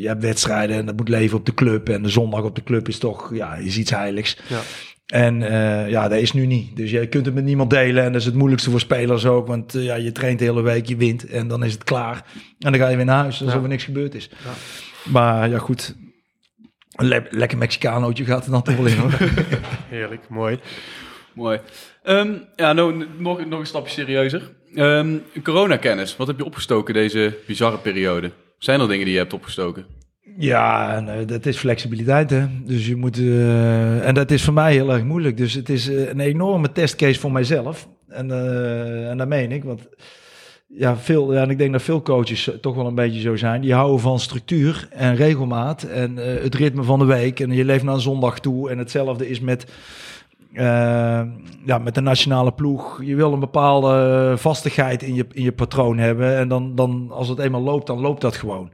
je 0.00 0.04
hebt 0.06 0.22
wedstrijden 0.22 0.76
en 0.76 0.86
dat 0.86 0.96
moet 0.96 1.08
leven 1.08 1.38
op 1.38 1.46
de 1.46 1.54
club. 1.54 1.88
En 1.88 2.02
de 2.02 2.08
zondag 2.08 2.42
op 2.42 2.54
de 2.54 2.62
club 2.62 2.88
is 2.88 2.98
toch, 2.98 3.34
ja, 3.34 3.54
is 3.54 3.76
iets 3.78 3.90
heiligs. 3.90 4.38
Ja. 4.48 4.60
En 5.06 5.42
eh, 5.42 5.90
ja, 5.90 6.08
dat 6.08 6.18
is 6.18 6.32
nu 6.32 6.46
niet. 6.46 6.76
Dus 6.76 6.90
je 6.90 7.06
kunt 7.08 7.26
het 7.26 7.34
met 7.34 7.44
niemand 7.44 7.70
delen. 7.70 8.04
En 8.04 8.12
dat 8.12 8.20
is 8.20 8.26
het 8.26 8.34
moeilijkste 8.34 8.70
voor 8.70 8.80
spelers 8.80 9.26
ook. 9.26 9.46
Want 9.46 9.72
ja, 9.72 9.94
je 9.94 10.12
traint 10.12 10.38
de 10.38 10.44
hele 10.44 10.62
week, 10.62 10.86
je 10.86 10.96
wint. 10.96 11.26
En 11.26 11.48
dan 11.48 11.64
is 11.64 11.72
het 11.72 11.84
klaar. 11.84 12.24
En 12.58 12.72
dan 12.72 12.80
ga 12.80 12.88
je 12.88 12.96
weer 12.96 13.04
naar 13.04 13.18
huis, 13.22 13.40
alsof 13.40 13.54
Ja. 13.56 13.62
er 13.62 13.68
niks 13.68 13.84
gebeurd 13.84 14.14
is. 14.14 14.30
Maar 15.04 15.48
ja, 15.50 15.58
goed. 15.58 15.94
Een 16.92 17.06
le- 17.06 17.26
lekker 17.30 17.58
Mexicanootje 17.58 18.24
gaat 18.24 18.44
er 18.44 18.50
dan 18.50 18.62
toch 18.62 18.76
wel 18.76 18.86
in 18.86 18.96
hoor. 18.96 19.12
Heerlijk, 19.88 20.28
mooi. 20.28 20.58
Mooi. 21.34 21.60
Ehm, 22.02 22.32
ja, 22.56 22.72
nou, 22.72 23.06
nog, 23.18 23.46
nog 23.46 23.60
een 23.60 23.66
stapje 23.66 23.92
serieuzer. 23.92 24.50
Ehm 24.74 25.16
coronakennis. 25.42 26.16
Wat 26.16 26.26
heb 26.26 26.38
je 26.38 26.44
opgestoken 26.44 26.94
deze 26.94 27.38
bizarre 27.46 27.78
periode? 27.78 28.30
Zijn 28.58 28.80
er 28.80 28.88
dingen 28.88 29.04
die 29.04 29.14
je 29.14 29.20
hebt 29.20 29.32
opgestoken? 29.32 29.86
Ja, 30.36 31.00
dat 31.24 31.46
is 31.46 31.56
flexibiliteit 31.56 32.30
hè. 32.30 32.46
Dus 32.64 32.86
je 32.86 32.96
moet, 32.96 33.18
eh, 33.18 34.06
en 34.06 34.14
dat 34.14 34.30
is 34.30 34.44
voor 34.44 34.54
mij 34.54 34.72
heel 34.72 34.92
erg 34.92 35.04
moeilijk. 35.04 35.36
Dus 35.36 35.54
het 35.54 35.68
is 35.68 35.88
eh, 35.88 36.08
een 36.08 36.20
enorme 36.20 36.72
testcase 36.72 37.20
voor 37.20 37.32
mijzelf. 37.32 37.88
En, 38.08 38.30
eh, 38.30 39.10
en 39.10 39.18
dat 39.18 39.28
meen 39.28 39.52
ik, 39.52 39.64
want 39.64 39.88
ja, 40.68 40.96
veel, 40.96 41.34
ja, 41.34 41.42
en 41.42 41.50
ik 41.50 41.58
denk 41.58 41.72
dat 41.72 41.82
veel 41.82 42.02
coaches 42.02 42.50
toch 42.60 42.74
wel 42.74 42.86
een 42.86 42.94
beetje 42.94 43.20
zo 43.20 43.36
zijn. 43.36 43.60
Die 43.60 43.74
houden 43.74 44.00
van 44.00 44.20
structuur 44.20 44.88
en 44.90 45.16
regelmaat 45.16 45.82
en 45.82 46.16
het 46.16 46.54
ritme 46.54 46.82
van 46.82 46.98
de 46.98 47.04
week. 47.04 47.40
En 47.40 47.52
je 47.52 47.64
leeft 47.64 47.84
naar 47.84 48.00
zondag 48.00 48.40
toe. 48.40 48.70
En 48.70 48.78
hetzelfde 48.78 49.28
is 49.28 49.40
met, 49.40 49.66
eh, 50.52 51.22
ja, 51.66 51.78
met 51.78 51.94
de 51.94 52.00
nationale 52.00 52.52
ploeg. 52.52 53.02
Je 53.04 53.14
wil 53.14 53.32
een 53.32 53.40
bepaalde 53.40 54.34
vastigheid 54.36 55.02
in 55.02 55.14
je, 55.14 55.26
in 55.32 55.42
je 55.42 55.52
patroon 55.52 55.98
hebben. 55.98 56.36
En 56.36 56.48
dan, 56.48 56.74
dan, 56.74 57.10
als 57.10 57.28
het 57.28 57.38
eenmaal 57.38 57.60
loopt, 57.60 57.86
dan 57.86 58.00
loopt 58.00 58.20
dat 58.20 58.36
gewoon. 58.36 58.70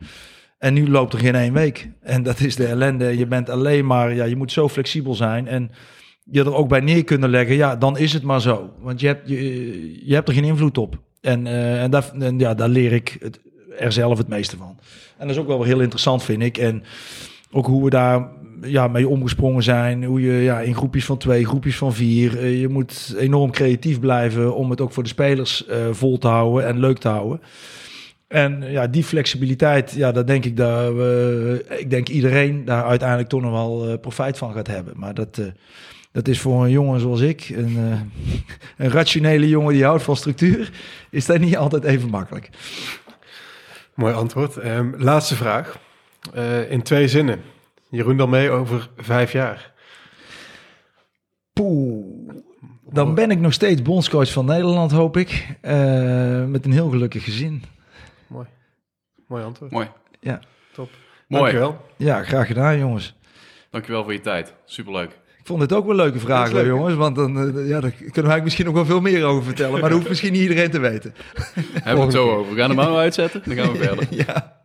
En 0.59 0.75
nu 0.75 0.91
loopt 0.91 1.13
er 1.13 1.19
geen 1.19 1.35
één 1.35 1.53
week. 1.53 1.91
En 2.01 2.23
dat 2.23 2.41
is 2.41 2.57
de 2.57 2.67
ellende. 2.67 3.19
Je 3.19 3.27
bent 3.27 3.51
alleen 3.51 3.87
maar, 3.87 4.15
ja, 4.15 4.25
je 4.25 4.37
moet 4.37 4.53
zo 4.53 4.69
flexibel 4.69 5.15
zijn. 5.15 5.47
En 5.47 5.71
je 6.25 6.41
er 6.41 6.55
ook 6.55 6.69
bij 6.69 6.81
neer 6.81 7.05
kunnen 7.05 7.31
leggen, 7.31 7.57
ja, 7.57 7.77
dan 7.77 7.99
is 7.99 8.13
het 8.13 8.23
maar 8.23 8.41
zo. 8.41 8.71
Want 8.79 9.01
je 9.01 9.07
hebt, 9.07 9.29
je, 9.29 10.07
je 10.07 10.15
hebt 10.15 10.29
er 10.29 10.35
geen 10.35 10.45
invloed 10.45 10.79
op. 10.79 10.99
En, 11.21 11.47
eh, 11.47 11.83
en, 11.83 11.91
daar, 11.91 12.13
ja, 12.37 12.55
daar 12.55 12.69
leer 12.69 12.93
ik 12.93 13.17
het, 13.21 13.41
er 13.79 13.93
zelf 13.93 14.19
het 14.19 14.29
meeste 14.29 14.57
van. 14.57 14.79
En 15.17 15.27
dat 15.27 15.37
is 15.37 15.43
ook 15.43 15.49
wel 15.49 15.63
heel 15.63 15.81
interessant, 15.81 16.23
vind 16.23 16.43
ik. 16.43 16.59
En 16.59 16.83
ook 17.51 17.67
hoe 17.67 17.85
we 17.85 17.91
daar 17.91 18.29
ja, 18.63 18.89
mee 18.89 19.09
omgesprongen 19.09 19.63
zijn. 19.63 20.05
Hoe 20.05 20.21
je 20.21 20.33
ja, 20.33 20.61
in 20.61 20.75
groepjes 20.75 21.05
van 21.05 21.19
twee, 21.19 21.47
groepjes 21.47 21.77
van 21.77 21.95
vier. 21.95 22.39
eh, 22.39 22.61
je 22.61 22.69
moet 22.69 23.15
enorm 23.19 23.51
creatief 23.51 24.01
blijven 24.01 24.55
om 24.55 24.71
het 24.71 24.81
ook 24.81 24.93
voor 24.93 25.03
de 25.03 25.09
spelers 25.09 25.67
eh, 25.67 25.87
vol 25.91 26.19
te 26.19 26.29
houden 26.29 26.67
en 26.67 26.79
leuk 26.79 26.99
te 26.99 27.09
houden. 27.09 27.41
En 28.29 28.65
ja, 28.71 28.87
die 28.87 29.05
flexibiliteit, 29.05 29.93
ja, 29.93 30.13
daar 30.13 30.27
denk 30.27 30.45
ik 30.45 30.57
dat 30.57 30.93
ik 31.79 31.91
denk 31.91 32.09
iedereen 32.09 32.65
daar 32.65 32.85
uiteindelijk 32.85 33.29
toch 33.29 33.41
nog 33.41 33.51
wel 33.51 33.89
eh, 33.89 34.01
profijt 34.01 34.39
van 34.39 34.53
gaat 34.53 34.67
hebben. 34.67 34.95
Maar 34.97 35.15
dat, 35.15 35.41
dat 36.13 36.29
is 36.29 36.41
voor 36.41 36.65
een 36.65 36.71
jongen 36.71 37.01
zoals 37.01 37.21
ik, 37.21 37.49
een, 37.49 37.77
een 38.77 38.91
rationele 38.91 39.49
jongen 39.49 39.73
die 39.73 39.85
houdt 39.85 40.03
van 40.03 40.17
structuur, 40.17 40.71
is 41.11 41.27
dat 41.27 41.39
niet 41.39 41.57
altijd 41.57 41.85
even 41.85 42.09
makkelijk. 42.09 42.51
Mooi 43.95 44.15
antwoord. 44.15 44.57
Ehm, 44.57 44.93
laatste 44.97 45.37
vraag. 45.37 45.79
In 46.69 46.83
twee 46.83 47.09
zinnen. 47.09 47.41
Jeroen 47.91 48.17
dan 48.17 48.31
mee 48.31 48.51
over 48.51 48.89
vijf 48.97 49.33
jaar. 49.33 49.73
Poeh. 51.53 52.05
Dan 52.91 53.15
ben 53.15 53.31
ik 53.31 53.39
nog 53.41 53.53
steeds 53.53 53.83
bondscoach 53.83 54.33
van 54.33 54.45
Nederland, 54.45 54.91
hoop 54.91 55.17
ik. 55.17 55.57
Eh, 55.61 56.45
met 56.45 56.65
een 56.65 56.73
heel 56.73 56.89
gelukkig 56.91 57.25
gezin. 57.25 57.63
Mooi. 58.27 58.47
Mooi 59.27 59.45
antwoord. 59.45 59.71
Mooi. 59.73 59.89
Ja, 60.21 60.41
Top. 60.73 60.91
Mooi. 61.29 61.43
Dankjewel. 61.43 61.85
ja 61.97 62.23
graag 62.25 62.47
gedaan, 62.47 62.79
jongens. 62.79 63.15
Dankjewel 63.71 64.03
voor 64.05 64.13
je 64.13 64.21
tijd. 64.21 64.55
Superleuk. 64.65 65.11
Ik 65.39 65.55
vond 65.55 65.61
het 65.61 65.73
ook 65.73 65.87
wel 65.87 65.95
leuke 65.95 66.19
vragen, 66.19 66.55
leuk. 66.55 66.67
jongens. 66.67 66.95
Want 66.95 67.17
dan, 67.17 67.37
eh, 67.39 67.69
ja, 67.69 67.81
daar 67.81 67.91
kunnen 67.91 68.15
eigenlijk 68.15 68.43
misschien 68.45 68.65
nog 68.67 68.75
wel 68.75 68.85
veel 68.85 69.01
meer 69.01 69.25
over 69.25 69.45
vertellen. 69.45 69.73
Maar 69.73 69.81
dat 69.81 69.93
hoeft 69.93 70.09
misschien 70.09 70.33
niet 70.33 70.43
iedereen 70.43 70.71
te 70.71 70.79
weten. 70.79 71.15
Hebben 71.73 71.95
we 71.95 72.01
het 72.01 72.13
zo 72.13 72.31
over. 72.31 72.53
We 72.55 72.59
gaan 72.61 72.69
hem 72.71 72.77
maar 72.77 72.97
uitzetten. 72.97 73.43
Dan 73.45 73.57
gaan 73.57 73.73
we 73.73 73.79
verder. 73.85 74.07
Ja. 74.11 74.57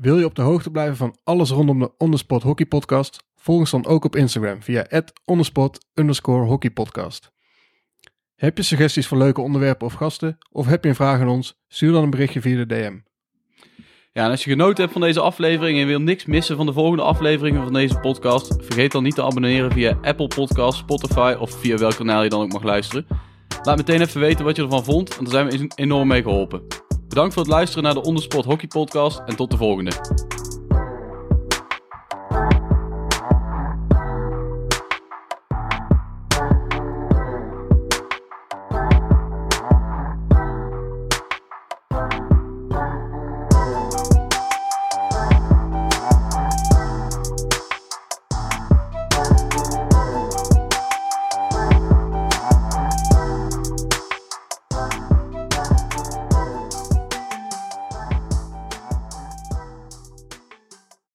Wil 0.00 0.18
je 0.18 0.24
op 0.24 0.34
de 0.34 0.42
hoogte 0.42 0.70
blijven 0.70 0.96
van 0.96 1.16
alles 1.24 1.50
rondom 1.50 1.78
de 1.78 1.90
Ondersport 1.98 2.42
Hockey 2.42 2.66
Podcast? 2.66 3.24
Volg 3.36 3.58
ons 3.58 3.70
dan 3.70 3.86
ook 3.86 4.04
op 4.04 4.16
Instagram 4.16 4.62
via 4.62 4.86
ondersport 5.24 5.78
hockeypodcast. 6.24 7.32
Heb 8.34 8.56
je 8.56 8.62
suggesties 8.62 9.06
voor 9.06 9.18
leuke 9.18 9.40
onderwerpen 9.40 9.86
of 9.86 9.92
gasten? 9.92 10.38
Of 10.50 10.66
heb 10.66 10.82
je 10.82 10.88
een 10.88 10.94
vraag 10.94 11.20
aan 11.20 11.28
ons? 11.28 11.60
Stuur 11.68 11.92
dan 11.92 12.02
een 12.02 12.10
berichtje 12.10 12.40
via 12.40 12.56
de 12.56 12.66
DM. 12.66 12.98
Ja, 14.12 14.24
en 14.24 14.30
als 14.30 14.44
je 14.44 14.50
genoten 14.50 14.80
hebt 14.80 14.92
van 14.92 15.02
deze 15.02 15.20
aflevering 15.20 15.78
en 15.78 15.86
wil 15.86 16.00
niks 16.00 16.24
missen 16.24 16.56
van 16.56 16.66
de 16.66 16.72
volgende 16.72 17.02
afleveringen 17.02 17.62
van 17.62 17.72
deze 17.72 17.98
podcast, 17.98 18.56
vergeet 18.58 18.92
dan 18.92 19.02
niet 19.02 19.14
te 19.14 19.22
abonneren 19.22 19.72
via 19.72 19.98
Apple 20.02 20.28
Podcasts, 20.28 20.80
Spotify 20.80 21.36
of 21.38 21.50
via 21.50 21.76
welk 21.76 21.94
kanaal 21.94 22.22
je 22.22 22.28
dan 22.28 22.42
ook 22.42 22.52
mag 22.52 22.62
luisteren. 22.62 23.06
Laat 23.62 23.76
meteen 23.76 24.00
even 24.00 24.20
weten 24.20 24.44
wat 24.44 24.56
je 24.56 24.62
ervan 24.62 24.84
vond, 24.84 25.16
want 25.16 25.30
daar 25.30 25.50
zijn 25.50 25.60
we 25.60 25.72
enorm 25.74 26.08
mee 26.08 26.22
geholpen. 26.22 26.88
Bedankt 27.10 27.34
voor 27.34 27.42
het 27.42 27.52
luisteren 27.52 27.84
naar 27.84 27.94
de 27.94 28.02
Ondersport 28.02 28.44
Hockey 28.44 28.68
Podcast 28.68 29.20
en 29.26 29.36
tot 29.36 29.50
de 29.50 29.56
volgende. 29.56 29.90